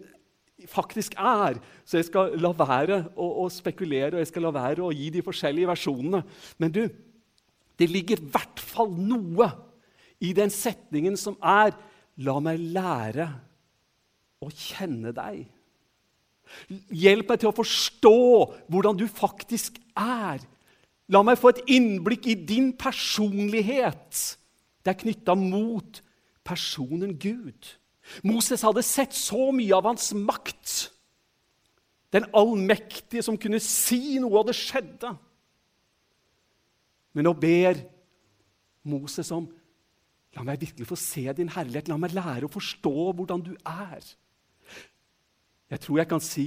faktisk 0.70 1.16
er. 1.20 1.58
Så 1.84 1.98
jeg 1.98 2.08
skal 2.08 2.38
la 2.40 2.54
være 2.56 3.02
å, 3.12 3.26
å, 3.44 3.48
spekulere 3.52 4.16
og 4.16 4.22
jeg 4.22 4.30
skal 4.30 4.46
la 4.46 4.54
være 4.54 4.86
å 4.86 4.94
gi 4.94 5.10
de 5.12 5.24
forskjellige 5.26 5.68
versjonene. 5.68 6.22
Men 6.62 6.72
du, 6.72 6.84
det 7.76 7.90
ligger 7.90 8.22
i 8.22 8.30
hvert 8.32 8.62
fall 8.62 8.94
noe 8.94 9.50
i 10.24 10.32
den 10.36 10.52
setningen 10.52 11.18
som 11.20 11.36
er 11.42 11.74
La 12.22 12.36
meg 12.38 12.60
lære 12.70 13.24
å 14.38 14.46
kjenne 14.54 15.10
deg. 15.10 15.48
Hjelp 16.94 17.30
meg 17.30 17.42
til 17.42 17.50
å 17.50 17.56
forstå 17.56 18.18
hvordan 18.72 18.98
du 18.98 19.06
faktisk 19.10 19.78
er. 19.98 20.42
La 21.12 21.20
meg 21.26 21.40
få 21.40 21.52
et 21.52 21.64
innblikk 21.74 22.28
i 22.32 22.36
din 22.38 22.72
personlighet. 22.80 24.20
Det 24.84 24.92
er 24.92 25.00
knytta 25.00 25.36
mot 25.36 26.00
personen 26.44 27.16
Gud. 27.20 27.74
Moses 28.24 28.64
hadde 28.64 28.84
sett 28.84 29.16
så 29.16 29.50
mye 29.56 29.72
av 29.76 29.88
hans 29.88 30.12
makt. 30.16 30.90
Den 32.14 32.28
allmektige 32.36 33.24
som 33.26 33.38
kunne 33.40 33.60
si 33.62 34.18
noe, 34.22 34.38
og 34.38 34.48
det 34.48 34.56
skjedde. 34.56 35.14
Men 37.14 37.28
nå 37.28 37.34
ber 37.38 37.80
Moses 38.84 39.30
om 39.34 39.48
La 40.34 40.42
meg 40.42 40.58
virkelig 40.58 40.88
få 40.88 40.96
se 40.98 41.22
din 41.38 41.50
herlighet. 41.54 41.86
La 41.86 41.94
meg 41.94 42.10
lære 42.10 42.48
å 42.48 42.50
forstå 42.50 43.12
hvordan 43.14 43.42
du 43.46 43.52
er. 43.54 44.02
Jeg 45.70 45.80
tror 45.80 45.98
jeg 45.98 46.08
kan 46.08 46.20
si 46.20 46.46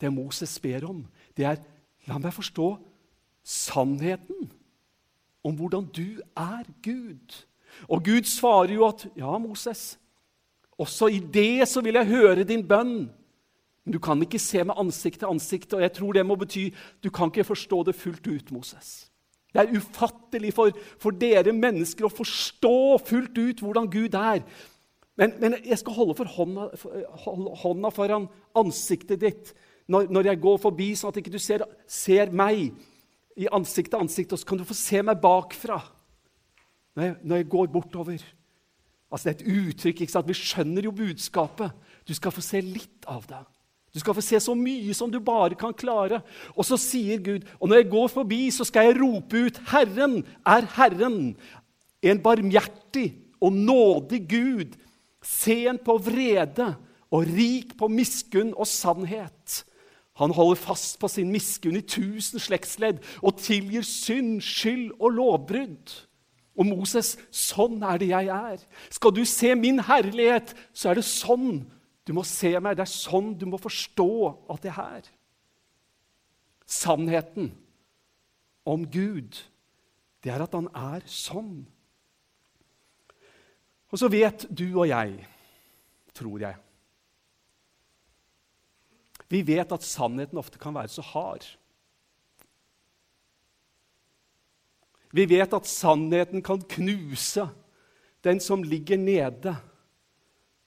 det 0.00 0.12
Moses 0.12 0.58
ber 0.60 0.84
om, 0.88 1.06
det 1.36 1.48
er 1.48 1.62
La 2.06 2.20
meg 2.22 2.30
forstå 2.36 2.68
sannheten 3.42 4.46
om 5.46 5.54
hvordan 5.58 5.88
du 5.90 6.20
er 6.38 6.66
Gud. 6.84 7.34
Og 7.90 8.04
Gud 8.04 8.28
svarer 8.30 8.74
jo 8.74 8.86
at 8.86 9.08
Ja, 9.16 9.38
Moses, 9.38 9.98
også 10.78 11.08
i 11.10 11.18
det 11.18 11.68
så 11.68 11.80
vil 11.80 11.98
jeg 11.98 12.06
høre 12.06 12.44
din 12.44 12.62
bønn. 12.68 13.10
Men 13.84 13.92
du 13.92 13.98
kan 13.98 14.22
ikke 14.22 14.38
se 14.38 14.64
med 14.64 14.74
ansikt 14.78 15.18
til 15.18 15.30
ansikt, 15.30 15.74
og 15.74 15.82
jeg 15.82 15.92
tror 15.92 16.12
det 16.12 16.26
må 16.26 16.34
bety 16.36 16.68
du 17.04 17.10
kan 17.10 17.30
ikke 17.30 17.44
forstå 17.44 17.82
det 17.82 17.94
fullt 17.94 18.26
ut, 18.26 18.52
Moses. 18.52 19.10
Det 19.54 19.62
er 19.62 19.76
ufattelig 19.78 20.52
for, 20.54 20.70
for 20.98 21.16
dere 21.16 21.52
mennesker 21.52 22.04
å 22.04 22.12
forstå 22.12 22.98
fullt 23.06 23.38
ut 23.38 23.62
hvordan 23.62 23.86
Gud 23.88 24.14
er. 24.18 24.42
Men, 25.16 25.32
men 25.40 25.56
jeg 25.64 25.78
skal 25.80 25.96
holde 25.96 26.16
for 26.18 26.28
hånda, 26.28 26.68
for, 26.76 27.06
hånda 27.62 27.90
foran 27.94 28.28
ansiktet 28.58 29.22
ditt 29.22 29.54
når, 29.88 30.10
når, 30.10 30.32
jeg 30.32 30.42
går 30.42 30.56
forbi, 30.60 30.90
sånn 30.98 31.12
at 31.12 31.20
ikke 31.20 31.32
du 31.32 31.38
ser, 31.40 31.62
ser 31.86 32.32
meg 32.34 32.72
i 33.36 33.46
ansikt 33.54 33.92
til 33.92 34.02
ansikt, 34.02 34.32
og 34.34 34.40
så 34.40 34.48
kan 34.48 34.58
du 34.60 34.66
få 34.66 34.76
se 34.76 35.02
meg 35.04 35.20
bakfra 35.22 35.78
når 36.96 37.04
jeg, 37.04 37.16
når 37.22 37.40
jeg 37.40 37.48
går 37.52 37.68
bortover. 37.70 38.22
Altså, 39.12 39.28
det 39.28 39.32
er 39.32 39.36
et 39.36 39.58
uttrykk. 39.60 40.00
ikke 40.00 40.12
sant? 40.12 40.28
Vi 40.28 40.36
skjønner 40.36 40.88
jo 40.88 40.94
budskapet. 40.96 41.74
Du 42.08 42.14
skal 42.16 42.32
få 42.34 42.42
se 42.44 42.62
litt 42.64 43.06
av 43.10 43.26
det. 43.28 43.42
Du 43.94 44.00
skal 44.00 44.16
få 44.16 44.24
se 44.24 44.40
så 44.42 44.52
mye 44.58 44.94
som 44.96 45.12
du 45.12 45.20
bare 45.24 45.56
kan 45.56 45.76
klare. 45.76 46.22
Og 46.56 46.66
så 46.68 46.76
sier 46.80 47.20
Gud, 47.24 47.46
og 47.60 47.70
når 47.70 47.80
jeg 47.80 47.90
går 47.92 48.10
forbi, 48.12 48.40
så 48.52 48.66
skal 48.68 48.90
jeg 48.90 48.98
rope 49.00 49.46
ut, 49.46 49.60
'Herren 49.68 50.24
er 50.44 50.66
Herren', 50.76 51.36
en 52.02 52.22
barmhjertig 52.22 53.14
og 53.40 53.52
nådig 53.52 54.20
Gud, 54.28 54.76
sen 55.26 55.80
på 55.82 55.98
vrede 56.02 56.72
og 57.10 57.26
rik 57.28 57.74
på 57.78 57.88
miskunn 57.90 58.52
og 58.54 58.68
sannhet. 58.70 59.62
Han 60.16 60.32
holder 60.32 60.60
fast 60.60 60.98
på 61.00 61.10
sin 61.12 61.32
miskunn 61.32 61.76
i 61.76 61.84
tusen 61.84 62.40
slektsledd 62.40 63.02
og 63.20 63.36
tilgir 63.42 63.84
synd, 63.84 64.38
skyld 64.40 64.94
og 64.96 65.12
lovbrudd. 65.18 65.96
Og 66.56 66.64
Moses, 66.70 67.16
sånn 67.28 67.82
er 67.84 68.00
det 68.00 68.08
jeg 68.14 68.30
er. 68.32 68.62
Skal 68.88 69.12
du 69.12 69.22
se 69.28 69.52
min 69.58 69.82
herlighet, 69.84 70.54
så 70.72 70.90
er 70.90 71.00
det 71.00 71.08
sånn 71.08 71.66
du 72.06 72.14
må 72.16 72.24
se 72.24 72.54
meg. 72.62 72.78
Det 72.78 72.86
er 72.86 72.92
sånn 72.92 73.34
du 73.36 73.44
må 73.50 73.60
forstå 73.60 74.10
at 74.54 74.64
jeg 74.64 74.72
er. 74.80 75.10
Sannheten 76.66 77.50
om 78.66 78.86
Gud, 78.88 79.36
det 80.24 80.32
er 80.32 80.46
at 80.46 80.56
han 80.56 80.70
er 80.72 81.04
sånn. 81.10 81.66
Og 83.96 84.00
så 84.02 84.10
vet 84.12 84.42
du 84.52 84.66
og 84.76 84.90
jeg, 84.90 85.22
tror 86.12 86.42
jeg 86.42 86.58
Vi 89.32 89.38
vet 89.48 89.70
at 89.72 89.86
sannheten 89.88 90.36
ofte 90.36 90.60
kan 90.60 90.76
være 90.76 90.92
så 90.92 91.02
hard. 91.02 91.46
Vi 95.16 95.24
vet 95.26 95.56
at 95.56 95.66
sannheten 95.66 96.44
kan 96.44 96.60
knuse 96.76 97.46
den 98.22 98.38
som 98.44 98.62
ligger 98.62 99.00
nede. 99.00 99.56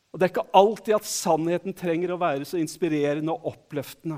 Og 0.10 0.20
Det 0.20 0.26
er 0.26 0.34
ikke 0.34 0.58
alltid 0.58 0.98
at 0.98 1.08
sannheten 1.08 1.78
trenger 1.78 2.16
å 2.16 2.20
være 2.20 2.50
så 2.50 2.58
inspirerende 2.58 3.38
og 3.38 3.54
oppløftende. 3.54 4.18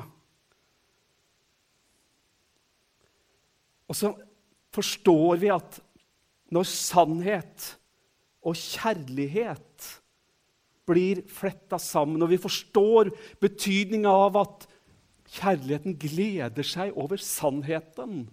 Og 3.91 3.99
så 3.99 4.15
forstår 4.71 5.43
vi 5.43 5.51
at 5.51 5.83
når 6.49 6.71
sannhet 6.71 7.69
og 8.41 8.57
kjærlighet 8.57 9.87
blir 10.89 11.21
fletta 11.29 11.77
sammen, 11.79 12.21
og 12.23 12.31
vi 12.31 12.41
forstår 12.41 13.11
betydninga 13.41 14.11
av 14.11 14.39
at 14.41 14.67
kjærligheten 15.31 15.95
gleder 15.99 16.67
seg 16.67 16.95
over 16.99 17.21
sannheten, 17.21 18.25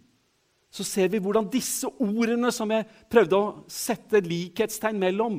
så 0.68 0.84
ser 0.84 1.08
vi 1.12 1.20
hvordan 1.22 1.48
disse 1.52 1.88
ordene 2.02 2.50
som 2.52 2.70
jeg 2.72 2.86
prøvde 3.12 3.38
å 3.38 3.52
sette 3.72 4.20
likhetstegn 4.24 4.98
mellom, 5.00 5.38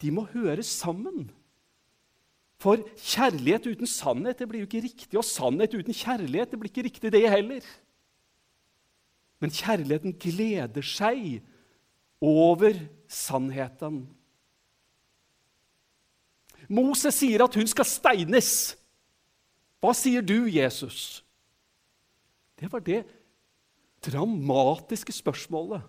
de 0.00 0.12
må 0.14 0.26
høres 0.32 0.70
sammen. 0.80 1.28
For 2.60 2.82
kjærlighet 3.00 3.70
uten 3.72 3.88
sannhet 3.88 4.38
det 4.40 4.48
blir 4.50 4.62
jo 4.62 4.68
ikke 4.68 4.84
riktig, 4.84 5.16
og 5.16 5.26
sannhet 5.26 5.74
uten 5.74 5.96
kjærlighet 5.96 6.52
det 6.52 6.60
blir 6.60 6.72
ikke 6.72 6.86
riktig, 6.86 7.12
det 7.12 7.24
heller. 7.32 7.64
Men 9.40 9.54
kjærligheten 9.54 10.18
gleder 10.20 10.84
seg 10.84 11.40
over 12.20 12.74
sannheten. 12.74 12.96
Moses 16.70 17.16
sier 17.18 17.42
at 17.42 17.56
hun 17.58 17.66
skal 17.66 17.88
steines. 17.88 18.50
Hva 19.82 19.94
sier 19.96 20.22
du, 20.22 20.44
Jesus? 20.46 21.24
Det 22.60 22.68
var 22.70 22.84
det 22.84 23.02
dramatiske 24.04 25.12
spørsmålet 25.12 25.82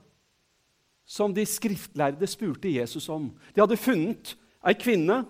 som 1.11 1.33
de 1.35 1.43
skriftlærde 1.47 2.27
spurte 2.29 2.71
Jesus 2.71 3.09
om. 3.11 3.29
De 3.51 3.59
hadde 3.59 3.79
funnet 3.79 4.33
ei 4.63 4.77
kvinne 4.79 5.25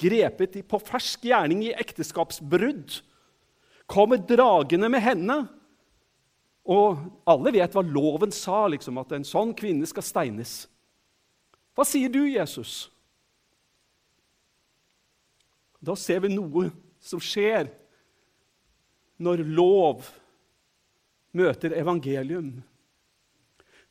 grepet 0.00 0.56
på 0.68 0.80
fersk 0.80 1.26
gjerning 1.28 1.64
i 1.66 1.74
ekteskapsbrudd. 1.76 3.00
Kommer 3.86 4.22
dragende 4.22 4.88
med 4.92 5.04
henne. 5.04 5.36
Og 6.66 7.04
alle 7.28 7.52
vet 7.54 7.76
hva 7.76 7.84
loven 7.84 8.32
sa, 8.34 8.64
liksom, 8.72 8.96
at 8.98 9.12
en 9.14 9.26
sånn 9.28 9.52
kvinne 9.56 9.86
skal 9.86 10.04
steines. 10.06 10.64
Hva 11.76 11.84
sier 11.84 12.08
du, 12.08 12.22
Jesus? 12.24 12.86
Da 15.84 15.94
ser 15.98 16.22
vi 16.24 16.32
noe 16.32 16.70
som 17.04 17.20
skjer 17.20 17.68
når 19.20 19.44
lov 19.44 20.06
møter 21.36 21.76
evangelium. 21.76 22.54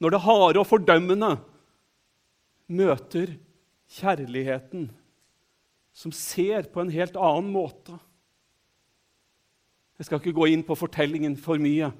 Når 0.02 0.16
det 0.16 0.24
harde 0.26 0.62
og 0.62 0.68
fordømmende 0.68 1.36
møter 2.74 3.36
kjærligheten, 3.96 4.90
som 5.96 6.12
ser 6.12 6.66
på 6.74 6.82
en 6.82 6.92
helt 6.92 7.16
annen 7.16 7.54
måte. 7.54 7.94
Jeg 9.96 10.10
skal 10.10 10.20
ikke 10.20 10.36
gå 10.36 10.50
inn 10.52 10.66
på 10.68 10.76
fortellingen 10.76 11.38
for 11.40 11.62
mye, 11.62 11.94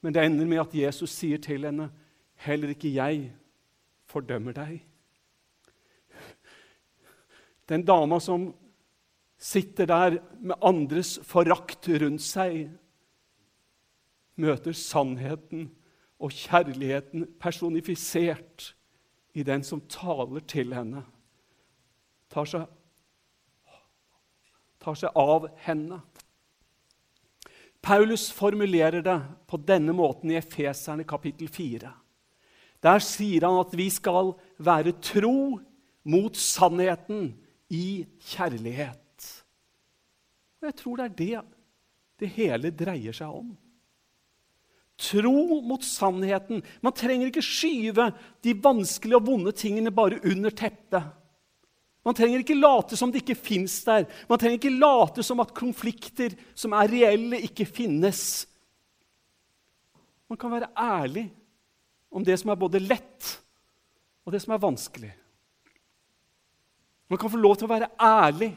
men 0.00 0.14
det 0.16 0.22
ender 0.24 0.48
med 0.48 0.62
at 0.62 0.78
Jesus 0.78 1.12
sier 1.12 1.42
til 1.42 1.66
henne, 1.66 1.90
'Heller 2.40 2.72
ikke 2.72 2.94
jeg 2.94 3.34
fordømmer 4.10 4.56
deg'. 4.56 4.80
Den 7.70 7.84
dama 7.86 8.18
som 8.20 8.50
sitter 9.38 9.86
der 9.86 10.18
med 10.40 10.58
andres 10.60 11.18
forakt 11.24 11.88
rundt 11.88 12.22
seg, 12.22 12.66
møter 14.40 14.74
sannheten 14.76 15.70
og 16.20 16.34
kjærligheten 16.34 17.26
personifisert 17.40 18.74
i 19.32 19.44
den 19.46 19.62
som 19.64 19.80
taler 19.88 20.42
til 20.50 20.74
henne, 20.74 21.04
tar 22.32 22.48
seg, 22.50 22.66
tar 24.82 24.98
seg 24.98 25.16
av 25.16 25.48
henne. 25.64 26.00
Paulus 27.80 28.28
formulerer 28.34 29.04
det 29.04 29.18
på 29.48 29.60
denne 29.64 29.94
måten 29.96 30.32
i 30.32 30.38
Efeserne 30.40 31.06
kapittel 31.08 31.48
4. 31.48 31.92
Der 32.84 33.02
sier 33.04 33.44
han 33.44 33.60
at 33.60 33.74
vi 33.76 33.88
skal 33.92 34.34
være 34.58 34.96
tro 35.04 35.58
mot 36.08 36.36
sannheten 36.36 37.32
i 37.70 38.04
kjærlighet. 38.32 39.26
Og 40.60 40.68
jeg 40.68 40.76
tror 40.80 41.00
det 41.00 41.08
er 41.08 41.18
det 41.18 41.42
det 42.20 42.28
hele 42.36 42.72
dreier 42.76 43.16
seg 43.16 43.32
om. 43.32 43.52
Tro 45.00 45.60
mot 45.64 45.84
sannheten. 45.84 46.60
Man 46.84 46.96
trenger 46.96 47.30
ikke 47.30 47.44
skyve 47.44 48.10
de 48.44 48.52
vanskelige 48.60 49.16
og 49.16 49.24
vonde 49.30 49.54
tingene 49.56 49.92
bare 49.94 50.20
under 50.28 50.52
teppet. 50.52 51.16
Man 52.04 52.16
trenger 52.16 52.42
ikke 52.42 52.56
late 52.56 52.96
som 52.96 53.12
det 53.12 53.22
ikke 53.22 53.36
fins 53.36 53.78
der. 53.84 54.06
Man 54.28 54.40
trenger 54.40 54.58
ikke 54.58 54.76
late 54.76 55.24
som 55.24 55.40
at 55.40 55.56
konflikter 55.56 56.36
som 56.56 56.76
er 56.76 56.92
reelle, 56.92 57.40
ikke 57.44 57.68
finnes. 57.68 58.44
Man 60.28 60.40
kan 60.40 60.52
være 60.52 60.70
ærlig 60.76 61.26
om 62.10 62.24
det 62.26 62.36
som 62.40 62.50
er 62.50 62.58
både 62.58 62.82
lett, 62.82 63.30
og 64.26 64.34
det 64.34 64.42
som 64.42 64.54
er 64.54 64.62
vanskelig. 64.62 65.10
Man 67.10 67.18
kan 67.18 67.32
få 67.32 67.40
lov 67.40 67.56
til 67.58 67.66
å 67.66 67.72
være 67.72 67.90
ærlig 67.98 68.52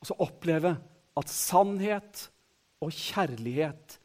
og 0.00 0.08
så 0.08 0.16
oppleve 0.24 0.72
at 1.20 1.32
sannhet 1.32 2.22
og 2.80 2.94
kjærlighet 2.94 3.98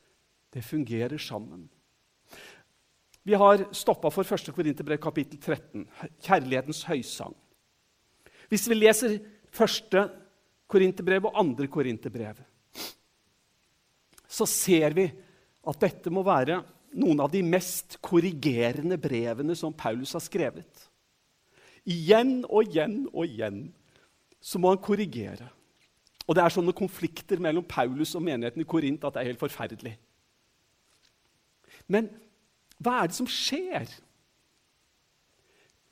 det 0.55 0.63
fungerer 0.63 1.19
sammen. 1.21 1.67
Vi 3.25 3.33
har 3.33 3.63
stoppa 3.73 4.11
for 4.13 4.27
1. 4.27 4.51
Korinterbrev 4.53 4.99
kapittel 5.01 5.39
13, 5.39 5.87
kjærlighetens 6.21 6.83
høysang. 6.85 7.33
Hvis 8.51 8.67
vi 8.69 8.77
leser 8.77 9.15
1. 9.49 9.97
Korinterbrev 10.69 11.25
og 11.31 11.39
2. 11.57 11.67
Korinterbrev, 11.73 12.43
så 14.27 14.45
ser 14.49 14.93
vi 14.97 15.07
at 15.65 15.81
dette 15.81 16.11
må 16.13 16.21
være 16.27 16.59
noen 16.95 17.21
av 17.23 17.31
de 17.33 17.41
mest 17.43 17.97
korrigerende 18.03 18.97
brevene 19.01 19.55
som 19.57 19.75
Paulus 19.75 20.13
har 20.15 20.23
skrevet. 20.23 20.87
Igjen 21.85 22.39
og 22.47 22.65
igjen 22.65 23.03
og 23.11 23.27
igjen 23.27 23.59
så 24.41 24.61
må 24.61 24.71
han 24.71 24.81
korrigere. 24.81 25.49
Og 26.25 26.37
det 26.37 26.41
er 26.41 26.53
sånne 26.53 26.73
konflikter 26.73 27.41
mellom 27.41 27.65
Paulus 27.67 28.15
og 28.17 28.23
menigheten 28.25 28.63
i 28.63 28.67
Korint 28.67 29.03
at 29.05 29.13
det 29.13 29.21
er 29.21 29.31
helt 29.31 29.41
forferdelig. 29.41 29.93
Men 31.91 32.09
hva 32.81 33.01
er 33.01 33.11
det 33.11 33.17
som 33.17 33.29
skjer? 33.29 33.89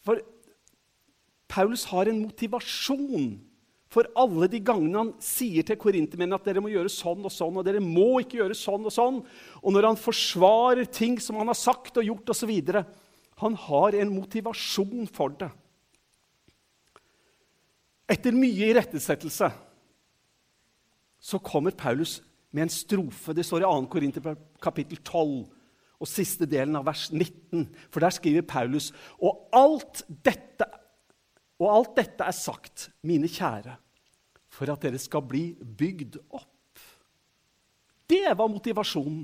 For 0.04 0.22
Paulus 1.52 1.86
har 1.92 2.10
en 2.10 2.24
motivasjon 2.26 3.36
for 3.94 4.10
alle 4.18 4.50
de 4.50 4.58
gangene 4.66 4.98
han 4.98 5.12
sier 5.22 5.66
til 5.68 5.78
korintermennene 5.78 6.40
at 6.40 6.48
dere 6.48 6.64
må 6.64 6.72
gjøre 6.74 6.90
sånn 6.90 7.22
og 7.22 7.34
sånn, 7.34 7.60
og 7.60 7.66
dere 7.68 7.82
må 7.84 8.24
ikke 8.24 8.40
gjøre 8.40 8.58
sånn 8.58 8.88
og 8.90 8.94
sånn, 8.94 9.20
og 9.62 9.76
når 9.76 9.92
han 9.92 10.00
forsvarer 10.02 10.90
ting 10.90 11.20
som 11.22 11.38
han 11.38 11.52
har 11.52 11.60
sagt 11.60 12.00
og 12.02 12.08
gjort 12.08 12.34
osv. 12.34 12.54
Han 13.44 13.58
har 13.68 13.98
en 14.00 14.16
motivasjon 14.16 15.06
for 15.14 15.36
det. 15.38 15.52
Etter 18.10 18.36
mye 18.36 18.72
irettesettelse 18.74 19.50
så 21.24 21.40
kommer 21.40 21.76
Paulus 21.78 22.18
med 22.52 22.66
en 22.66 22.74
strofe. 22.74 23.34
Det 23.34 23.46
står 23.46 23.64
i 23.64 23.70
2. 23.70 23.86
Korinter 23.94 24.34
kapittel 24.62 25.00
12 25.00 25.46
og 26.04 26.10
siste 26.10 26.48
delen 26.50 26.76
av 26.76 26.88
vers 26.90 27.08
19. 27.14 27.70
For 27.94 28.04
der 28.04 28.14
skriver 28.14 28.46
Paulus 28.48 28.92
og 29.22 29.48
alt 29.56 30.04
dette, 30.26 30.68
og 31.62 31.70
alt 31.72 31.96
dette 32.02 32.28
er 32.28 32.36
sagt, 32.36 32.90
mine 33.08 33.30
kjære, 33.32 33.78
for 34.54 34.70
at 34.70 34.84
dere 34.86 35.02
skal 35.02 35.24
bli 35.26 35.52
bygd 35.58 36.20
opp. 36.30 36.50
Det 38.10 38.28
var 38.38 38.52
motivasjonen 38.52 39.24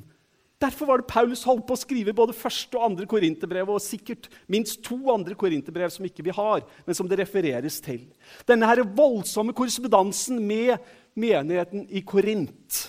Derfor 0.59 0.89
var 0.89 0.99
det 0.99 1.07
Paulus 1.07 1.45
holdt 1.47 1.63
på 1.69 1.75
å 1.75 1.79
skrive 1.79 2.11
både 2.15 2.35
første 2.35 2.75
og 2.75 2.83
andre 2.89 3.05
korinterbrev, 3.07 3.69
og 3.71 3.79
sikkert 3.79 4.27
minst 4.51 4.81
to 4.83 4.97
andre 5.13 5.37
korinterbrev 5.39 5.91
som 5.93 6.03
ikke 6.03 6.25
vi 6.27 6.33
har, 6.35 6.65
men 6.83 6.97
som 6.97 7.07
det 7.07 7.21
refereres 7.21 7.77
til. 7.83 8.01
Denne 8.43 8.67
her 8.67 8.83
voldsomme 8.83 9.55
korrespondansen 9.55 10.41
med 10.43 10.75
menigheten 11.15 11.85
i 11.87 12.03
Korint. 12.03 12.81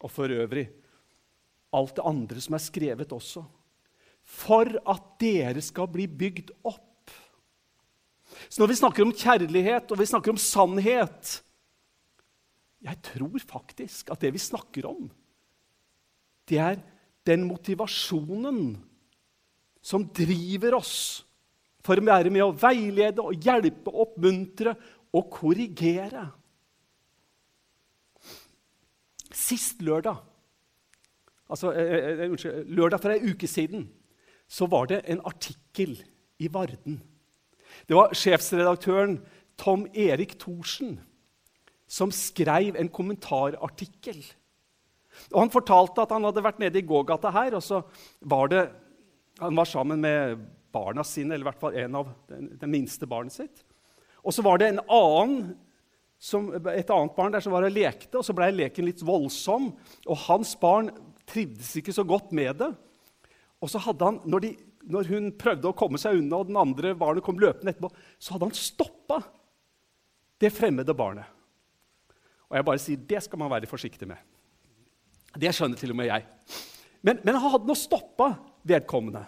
Og 0.00 0.10
for 0.10 0.32
øvrig 0.32 0.70
alt 1.76 1.92
det 1.98 2.06
andre 2.08 2.40
som 2.40 2.56
er 2.56 2.64
skrevet 2.64 3.12
også. 3.12 3.44
For 4.24 4.72
at 4.88 5.12
dere 5.20 5.60
skal 5.64 5.92
bli 5.92 6.08
bygd 6.08 6.54
opp. 6.64 6.91
Så 8.48 8.62
når 8.62 8.72
vi 8.72 8.78
snakker 8.80 9.06
om 9.06 9.14
kjærlighet 9.14 9.92
og 9.92 10.00
vi 10.00 10.08
snakker 10.08 10.32
om 10.32 10.40
sannhet 10.40 11.34
Jeg 12.82 12.98
tror 13.06 13.42
faktisk 13.46 14.10
at 14.10 14.22
det 14.24 14.32
vi 14.34 14.40
snakker 14.42 14.88
om, 14.90 15.10
det 16.50 16.58
er 16.58 16.80
den 17.26 17.44
motivasjonen 17.46 18.74
som 19.82 20.06
driver 20.14 20.80
oss 20.80 21.22
for 21.82 21.98
å 21.98 22.06
være 22.06 22.30
med 22.30 22.44
å 22.44 22.54
veilede 22.54 23.22
og 23.22 23.38
hjelpe, 23.42 23.90
oppmuntre 23.90 24.74
og 25.12 25.30
korrigere. 25.34 26.28
Sist 29.32 29.82
lørdag, 29.82 30.20
altså 31.50 31.72
eh, 31.74 31.94
eh, 31.96 32.10
eh, 32.12 32.28
unnskyld, 32.30 32.70
lørdag 32.76 33.02
for 33.02 33.14
ei 33.14 33.32
uke 33.32 33.48
siden, 33.50 33.88
så 34.46 34.68
var 34.70 34.90
det 34.90 35.02
en 35.10 35.22
artikkel 35.26 35.96
i 36.42 36.50
Varden. 36.52 37.00
Det 37.88 37.96
var 37.96 38.14
sjefsredaktøren 38.16 39.18
Tom 39.60 39.86
Erik 39.92 40.36
Thorsen 40.40 40.98
som 41.92 42.12
skrev 42.14 42.78
en 42.80 42.88
kommentarartikkel 42.92 44.22
Og 45.32 45.40
Han 45.42 45.52
fortalte 45.52 46.04
at 46.04 46.14
han 46.14 46.24
hadde 46.24 46.44
vært 46.44 46.62
nede 46.62 46.80
i 46.80 46.86
gågata 46.88 47.32
her, 47.34 47.58
og 47.58 47.64
så 47.64 47.82
var 48.20 48.48
det, 48.48 48.62
han 49.42 49.56
var 49.56 49.68
sammen 49.68 50.00
med 50.00 50.40
barna 50.72 51.04
sine, 51.04 51.34
eller 51.34 51.44
i 51.44 51.50
hvert 51.50 51.60
fall 51.60 51.76
en 51.76 51.98
av 52.00 52.08
det 52.32 52.70
minste 52.70 53.04
barnet 53.08 53.34
sitt. 53.34 53.60
Og 54.24 54.32
så 54.32 54.44
var 54.46 54.62
det 54.62 54.70
en 54.70 54.80
annen, 54.86 55.52
som, 56.16 56.48
et 56.54 56.90
annet 56.94 57.16
barn 57.16 57.34
der 57.34 57.44
som 57.44 57.52
var 57.52 57.66
og 57.66 57.76
lekte, 57.76 58.16
og 58.16 58.24
så 58.24 58.32
ble 58.36 58.48
leken 58.54 58.88
litt 58.88 59.04
voldsom. 59.04 59.68
Og 60.06 60.20
hans 60.30 60.54
barn 60.56 60.88
trivdes 61.28 61.74
ikke 61.76 61.92
så 61.92 62.06
godt 62.08 62.32
med 62.32 62.56
det. 62.62 62.70
Og 63.60 63.68
så 63.70 63.82
hadde 63.84 64.08
han, 64.08 64.20
når, 64.24 64.46
de, 64.46 64.52
når 64.90 65.10
hun 65.12 65.30
prøvde 65.38 65.70
å 65.70 65.76
komme 65.76 66.00
seg 66.00 66.18
unna, 66.18 66.40
og 66.40 66.48
den 66.50 66.58
andre 66.58 66.94
barnet 66.98 67.24
kom 67.24 67.38
løpende 67.40 67.72
etterpå, 67.72 67.90
så 68.18 68.34
hadde 68.34 68.48
han 68.48 68.58
stoppa 68.58 69.20
det 70.42 70.50
fremmede 70.54 70.94
barnet. 70.96 71.28
Og 72.50 72.58
jeg 72.58 72.66
bare 72.68 72.82
sier 72.82 73.04
det 73.08 73.22
skal 73.24 73.40
man 73.40 73.52
være 73.52 73.70
forsiktig 73.70 74.08
med. 74.10 74.18
Det 75.38 75.52
skjønner 75.54 75.78
til 75.80 75.94
og 75.94 75.98
med 76.02 76.10
jeg. 76.10 76.26
Men, 77.02 77.22
men 77.24 77.38
han 77.38 77.54
hadde 77.54 77.70
nå 77.70 77.76
stoppa 77.78 78.34
vedkommende. 78.68 79.24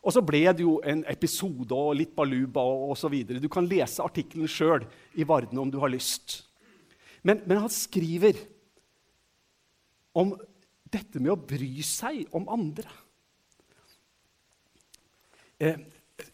Og 0.00 0.14
så 0.14 0.22
ble 0.24 0.44
det 0.48 0.64
jo 0.64 0.78
en 0.86 1.02
episode 1.10 1.76
og 1.76 1.96
litt 1.98 2.14
baluba 2.16 2.62
osv. 2.88 3.18
Du 3.36 3.50
kan 3.52 3.66
lese 3.68 4.04
artikkelen 4.04 4.48
sjøl 4.48 4.86
i 5.12 5.26
Varden 5.28 5.60
om 5.60 5.72
du 5.72 5.76
har 5.82 5.92
lyst. 5.92 6.44
Men, 7.26 7.42
men, 7.44 7.60
han 7.60 7.72
skriver 7.72 8.38
om 10.16 10.32
dette 10.88 11.20
med 11.20 11.34
å 11.34 11.40
bry 11.50 11.84
seg 11.84 12.24
om 12.36 12.48
andre. 12.48 12.88
Eh, 15.60 15.76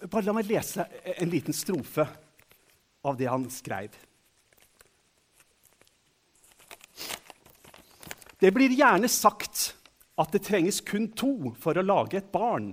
bare 0.07 0.23
la 0.29 0.35
meg 0.37 0.47
lese 0.47 0.85
en 1.17 1.31
liten 1.33 1.55
strofe 1.57 2.05
av 3.03 3.17
det 3.19 3.27
han 3.27 3.49
skrev. 3.51 3.91
Det 8.39 8.53
blir 8.55 8.71
gjerne 8.71 9.11
sagt 9.11 9.73
at 10.21 10.31
det 10.31 10.45
trenges 10.47 10.79
kun 10.87 11.09
to 11.19 11.51
for 11.59 11.75
å 11.75 11.83
lage 11.83 12.21
et 12.21 12.31
barn, 12.31 12.71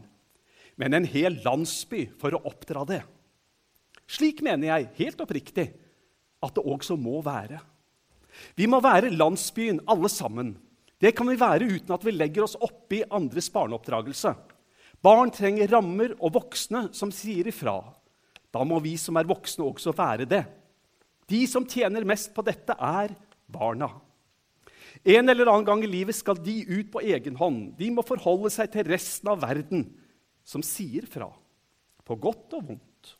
men 0.77 0.93
en 0.93 1.09
hel 1.09 1.39
landsby 1.41 2.05
for 2.21 2.37
å 2.37 2.43
oppdra 2.45 2.85
det. 2.85 3.01
Slik 4.05 4.43
mener 4.45 4.69
jeg 4.69 4.91
helt 4.99 5.25
oppriktig 5.25 5.71
at 6.43 6.53
det 6.53 6.67
også 6.69 6.99
må 7.01 7.23
være. 7.25 7.57
Vi 8.53 8.69
må 8.69 8.77
være 8.83 9.13
landsbyen, 9.13 9.81
alle 9.89 10.09
sammen. 10.11 10.53
Det 11.01 11.15
kan 11.17 11.29
vi 11.29 11.39
være 11.39 11.65
uten 11.79 11.97
at 11.97 12.05
vi 12.05 12.13
legger 12.13 12.45
oss 12.45 12.59
oppi 12.61 13.01
andres 13.09 13.49
barneoppdragelse. 13.53 14.35
Barn 15.03 15.33
trenger 15.35 15.67
rammer 15.67 16.13
og 16.19 16.37
voksne 16.37 16.87
som 16.95 17.11
sier 17.11 17.49
ifra. 17.51 17.75
Da 18.53 18.63
må 18.63 18.77
vi 18.83 18.95
som 19.01 19.17
er 19.19 19.27
voksne, 19.27 19.65
også 19.65 19.91
være 19.97 20.27
det. 20.29 20.43
De 21.27 21.41
som 21.49 21.65
tjener 21.67 22.05
mest 22.07 22.31
på 22.35 22.43
dette, 22.45 22.75
er 22.77 23.11
barna. 23.51 23.89
En 25.03 25.27
eller 25.27 25.49
annen 25.49 25.67
gang 25.67 25.83
i 25.83 25.89
livet 25.89 26.15
skal 26.15 26.39
de 26.39 26.61
ut 26.69 26.91
på 26.93 27.01
egen 27.03 27.35
hånd. 27.35 27.73
De 27.79 27.89
må 27.91 28.05
forholde 28.07 28.51
seg 28.53 28.71
til 28.71 28.87
resten 28.87 29.33
av 29.33 29.41
verden, 29.43 29.87
som 30.47 30.63
sier 30.63 31.07
fra, 31.09 31.27
på 32.07 32.15
godt 32.19 32.55
og 32.59 32.69
vondt. 32.71 33.15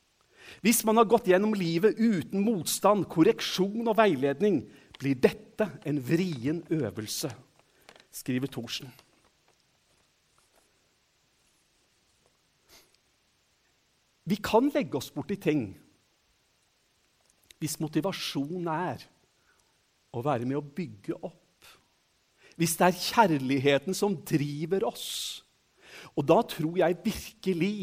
Hvis 0.64 0.84
man 0.88 1.00
har 1.00 1.10
gått 1.10 1.28
gjennom 1.32 1.56
livet 1.58 2.00
uten 2.00 2.44
motstand, 2.46 3.08
korreksjon 3.12 3.88
og 3.88 3.98
veiledning, 4.00 4.62
blir 5.00 5.20
dette 5.20 5.68
en 5.88 6.00
vrien 6.04 6.62
øvelse, 6.72 7.32
skriver 8.14 8.52
Thorsen. 8.52 8.92
Vi 14.24 14.40
kan 14.40 14.70
legge 14.74 15.00
oss 15.00 15.12
borti 15.14 15.38
ting 15.40 15.72
hvis 17.64 17.80
motivasjonen 17.80 18.68
er 18.72 19.04
å 20.14 20.22
være 20.24 20.48
med 20.48 20.60
å 20.60 20.66
bygge 20.66 21.16
opp 21.20 21.40
hvis 22.60 22.76
det 22.78 22.86
er 22.86 23.00
kjærligheten 23.02 23.96
som 23.98 24.14
driver 24.30 24.84
oss. 24.86 25.42
Og 26.14 26.26
da 26.30 26.38
tror 26.46 26.78
jeg 26.78 27.00
virkelig 27.02 27.78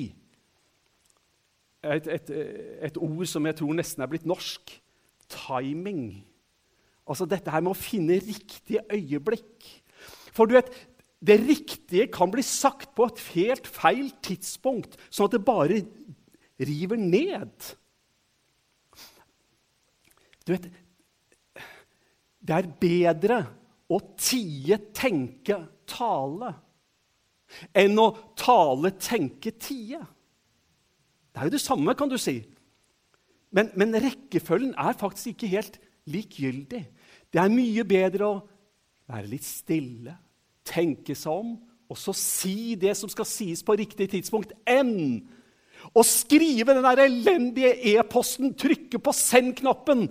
et, 1.83 2.07
et, 2.07 2.31
et, 2.87 3.00
ord 3.00 3.24
som 3.26 3.48
jeg 3.48 3.57
tror 3.59 3.74
nesten 3.74 4.05
er 4.05 4.11
blitt 4.12 4.29
norsk 4.29 4.74
timing. 5.33 6.20
Altså 7.09 7.26
dette 7.26 7.50
her 7.50 7.64
med 7.64 7.72
å 7.72 7.79
finne 7.79 8.20
riktige 8.22 8.85
øyeblikk. 8.92 9.66
For 10.31 10.46
du 10.46 10.55
vet, 10.55 10.70
det 11.20 11.40
riktige 11.42 12.07
kan 12.12 12.31
bli 12.33 12.44
sagt 12.46 12.94
på 12.96 13.09
et 13.11 13.22
helt 13.35 13.66
feil 13.68 14.12
tidspunkt, 14.24 14.94
sånn 15.11 15.29
at 15.29 15.35
det 15.35 15.42
bare 15.44 15.83
river 16.61 17.01
ned. 17.01 17.70
Du 20.46 20.55
vet, 20.55 20.66
det 22.40 22.57
er 22.57 22.73
bedre 22.81 23.38
å 23.90 24.01
tie, 24.18 24.79
tenke, 24.96 25.59
tale 25.90 26.55
enn 27.75 27.99
å 27.99 28.09
tale, 28.38 28.92
tenke, 29.01 29.53
tie. 29.59 30.01
Det 31.31 31.40
er 31.40 31.49
jo 31.49 31.55
det 31.55 31.62
samme, 31.62 31.94
kan 31.99 32.11
du 32.11 32.16
si. 32.20 32.38
Men, 33.55 33.73
men 33.79 33.96
rekkefølgen 33.99 34.77
er 34.79 34.99
faktisk 34.99 35.33
ikke 35.33 35.51
helt 35.51 35.81
likegyldig. 36.11 36.85
Det 37.31 37.40
er 37.42 37.53
mye 37.53 37.85
bedre 37.87 38.29
å 38.29 38.38
være 39.11 39.31
litt 39.33 39.46
stille, 39.46 40.14
tenke 40.66 41.16
seg 41.18 41.42
om, 41.42 41.57
og 41.90 41.99
så 41.99 42.14
si 42.14 42.77
det 42.79 42.94
som 42.99 43.11
skal 43.11 43.27
sies 43.27 43.64
på 43.66 43.75
riktig 43.79 44.07
tidspunkt, 44.12 44.55
enn 44.62 45.27
å 45.95 46.03
skrive 46.07 46.75
den 46.77 46.87
der 46.87 47.05
elendige 47.07 47.75
e-posten, 47.95 48.55
trykke 48.55 49.01
på 49.03 49.14
send-knappen, 49.16 50.09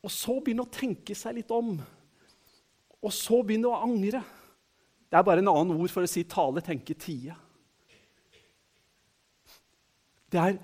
og 0.00 0.12
så 0.12 0.38
begynne 0.40 0.64
å 0.64 0.72
tenke 0.72 1.16
seg 1.18 1.40
litt 1.40 1.50
om 1.52 1.74
og 3.00 3.12
så 3.14 3.40
begynne 3.44 3.70
å 3.70 3.80
angre. 3.80 4.22
Det 5.10 5.18
er 5.18 5.26
bare 5.26 5.42
en 5.42 5.52
annen 5.52 5.78
ord 5.80 5.92
for 5.92 6.04
å 6.04 6.10
si 6.10 6.24
tale, 6.28 6.62
tenke, 6.64 6.94
tie. 6.94 7.34
Det 10.30 10.40
er 10.40 10.58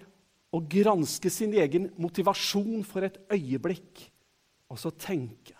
å 0.55 0.61
granske 0.62 1.33
sin 1.33 1.55
egen 1.59 1.88
motivasjon 2.01 2.85
for 2.87 3.07
et 3.07 3.19
øyeblikk, 3.33 4.05
og 4.71 4.79
så 4.81 4.92
tenke. 4.92 5.57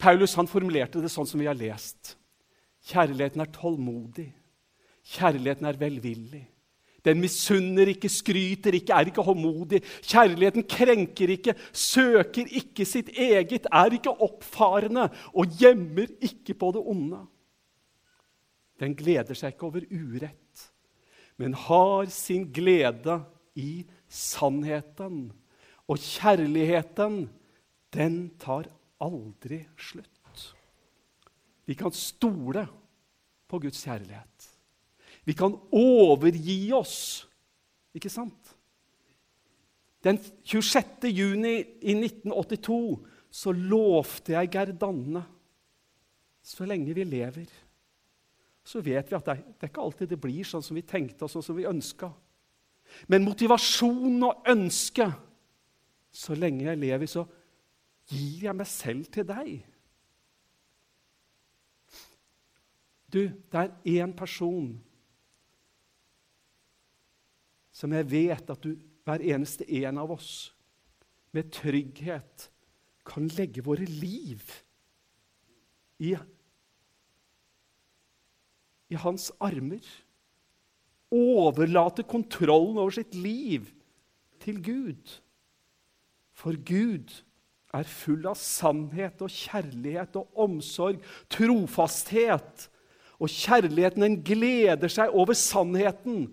Paulus 0.00 0.34
han 0.38 0.48
formulerte 0.48 1.02
det 1.02 1.10
sånn 1.12 1.28
som 1.28 1.40
vi 1.40 1.48
har 1.48 1.58
lest. 1.58 2.14
Kjærligheten 2.84 3.40
er 3.40 3.52
tålmodig. 3.52 4.28
Kjærligheten 5.04 5.68
er 5.68 5.78
velvillig. 5.78 6.42
Den 7.04 7.20
misunner 7.20 7.90
ikke, 7.92 8.08
skryter 8.08 8.72
ikke, 8.78 8.94
er 8.96 9.10
ikke 9.10 9.24
håndmodig. 9.26 9.82
Kjærligheten 10.08 10.64
krenker 10.64 11.34
ikke, 11.34 11.54
søker 11.76 12.48
ikke 12.48 12.86
sitt 12.88 13.10
eget, 13.12 13.68
er 13.68 13.92
ikke 13.92 14.14
oppfarende 14.24 15.10
og 15.34 15.58
gjemmer 15.60 16.08
ikke 16.24 16.56
på 16.56 16.72
det 16.72 16.80
onde. 16.80 17.20
Den 18.80 18.96
gleder 18.96 19.36
seg 19.36 19.52
ikke 19.52 19.68
over 19.68 19.84
urett, 19.92 20.64
men 21.38 21.54
har 21.66 22.08
sin 22.10 22.48
glede 22.54 23.20
i 23.54 23.84
sannheten. 24.08 25.28
Og 25.84 26.00
kjærligheten, 26.00 27.26
den 27.92 28.18
tar 28.40 28.70
aldri 29.04 29.60
slutt. 29.76 30.48
Vi 31.68 31.76
kan 31.76 31.92
stole 31.92 32.64
på 33.48 33.60
Guds 33.60 33.84
kjærlighet. 33.84 34.53
Vi 35.24 35.32
kan 35.36 35.56
overgi 35.72 36.72
oss. 36.76 37.26
Ikke 37.94 38.12
sant? 38.12 38.54
Den 40.04 40.18
26. 40.44 41.08
juni 41.08 41.54
i 41.80 41.94
1982 41.96 42.80
så 43.34 43.52
lovte 43.56 44.34
jeg 44.34 44.52
Gerdanne 44.52 45.24
så 46.44 46.66
lenge 46.68 46.92
vi 46.92 47.06
lever. 47.08 47.48
Så 48.64 48.82
vet 48.84 49.08
vi 49.10 49.16
at 49.16 49.26
det, 49.28 49.36
det 49.56 49.66
er 49.66 49.72
ikke 49.72 49.84
alltid 49.84 50.10
det 50.12 50.20
blir 50.20 50.44
sånn 50.44 50.64
som 50.64 50.76
vi 50.76 50.84
tenkte 50.84 51.24
og 51.24 51.32
sånn 51.32 51.44
som 51.44 51.56
vi 51.56 51.64
ønska. 51.68 52.10
Men 53.08 53.24
motivasjon 53.24 54.22
og 54.28 54.50
ønske 54.50 55.08
Så 56.14 56.36
lenge 56.38 56.62
jeg 56.62 56.78
lever, 56.78 57.08
så 57.10 57.24
gir 58.06 58.44
jeg 58.44 58.54
meg 58.54 58.68
selv 58.70 59.08
til 59.10 59.24
deg. 59.26 59.48
Du, 63.10 63.18
det 63.50 63.58
er 63.58 63.72
én 64.04 64.12
person 64.14 64.68
som 67.74 67.94
jeg 67.94 68.06
vet 68.10 68.50
at 68.50 68.62
du, 68.62 68.76
hver 69.04 69.22
eneste 69.34 69.66
en 69.82 69.98
av 70.00 70.14
oss, 70.14 70.54
med 71.34 71.50
trygghet 71.52 72.48
kan 73.04 73.26
legge 73.34 73.64
våre 73.66 73.84
liv 73.90 74.42
i, 75.98 76.14
i 78.88 79.00
hans 79.02 79.28
armer. 79.42 79.82
Overlate 81.14 82.06
kontrollen 82.06 82.78
over 82.78 82.94
sitt 82.96 83.14
liv 83.18 83.66
til 84.42 84.62
Gud. 84.62 85.18
For 86.34 86.56
Gud 86.66 87.12
er 87.74 87.90
full 87.90 88.26
av 88.30 88.38
sannhet 88.38 89.22
og 89.22 89.34
kjærlighet 89.34 90.16
og 90.20 90.40
omsorg, 90.46 91.02
trofasthet. 91.30 92.68
Og 93.18 93.30
kjærligheten 93.30 94.06
den 94.06 94.16
gleder 94.26 94.90
seg 94.90 95.14
over 95.14 95.36
sannheten 95.38 96.28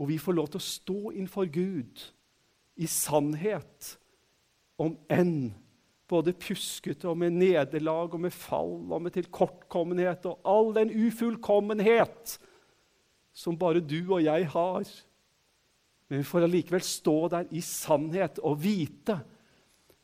og 0.00 0.08
vi 0.08 0.16
får 0.20 0.36
lov 0.36 0.48
til 0.50 0.60
å 0.60 0.64
stå 0.64 1.00
innenfor 1.12 1.50
Gud 1.52 2.04
i 2.80 2.88
sannhet, 2.88 3.96
om 4.80 4.94
enn 5.12 5.50
både 6.08 6.32
pjuskete 6.40 7.04
og 7.10 7.18
med 7.20 7.36
nederlag 7.36 8.14
og 8.16 8.22
med 8.24 8.32
fall 8.32 8.78
og 8.80 9.02
med 9.04 9.12
tilkortkommenhet 9.14 10.24
og 10.30 10.48
all 10.48 10.72
den 10.78 10.88
ufullkommenhet 10.88 12.38
som 13.36 13.58
bare 13.60 13.82
du 13.84 14.00
og 14.08 14.24
jeg 14.24 14.48
har. 14.54 14.88
Men 16.08 16.22
vi 16.22 16.26
får 16.26 16.46
allikevel 16.48 16.82
stå 16.82 17.18
der 17.36 17.52
i 17.52 17.60
sannhet 17.62 18.40
og 18.40 18.56
vite 18.64 19.20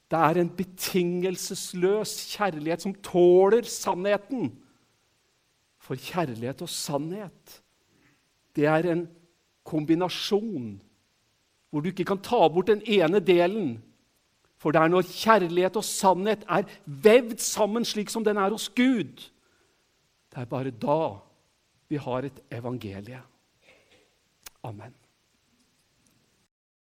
det 0.06 0.18
er 0.22 0.38
en 0.38 0.50
betingelsesløs 0.54 2.12
kjærlighet 2.36 2.84
som 2.84 2.94
tåler 3.02 3.66
sannheten. 3.66 4.52
For 5.82 5.98
kjærlighet 5.98 6.62
og 6.62 6.70
sannhet, 6.70 7.56
det 8.54 8.68
er 8.70 8.86
en 8.92 9.02
kombinasjon 9.66 10.76
hvor 11.70 11.82
du 11.82 11.90
ikke 11.90 12.06
kan 12.08 12.22
ta 12.22 12.46
bort 12.48 12.70
den 12.70 12.82
ene 12.86 13.20
delen 13.20 13.76
for 14.56 14.72
det 14.72 14.80
er 14.80 14.90
når 14.90 15.08
kjærlighet 15.10 15.76
og 15.76 15.84
sannhet 15.84 16.44
er 16.48 16.68
vevd 16.86 17.38
sammen 17.44 17.84
slik 17.84 18.10
som 18.10 18.24
den 18.24 18.38
er 18.40 18.54
hos 18.54 18.68
Gud, 18.68 19.28
det 20.32 20.42
er 20.42 20.48
bare 20.48 20.72
da 20.72 21.00
vi 21.88 22.00
har 22.02 22.26
et 22.26 22.40
evangelie. 22.50 23.20
Amen. 24.64 24.94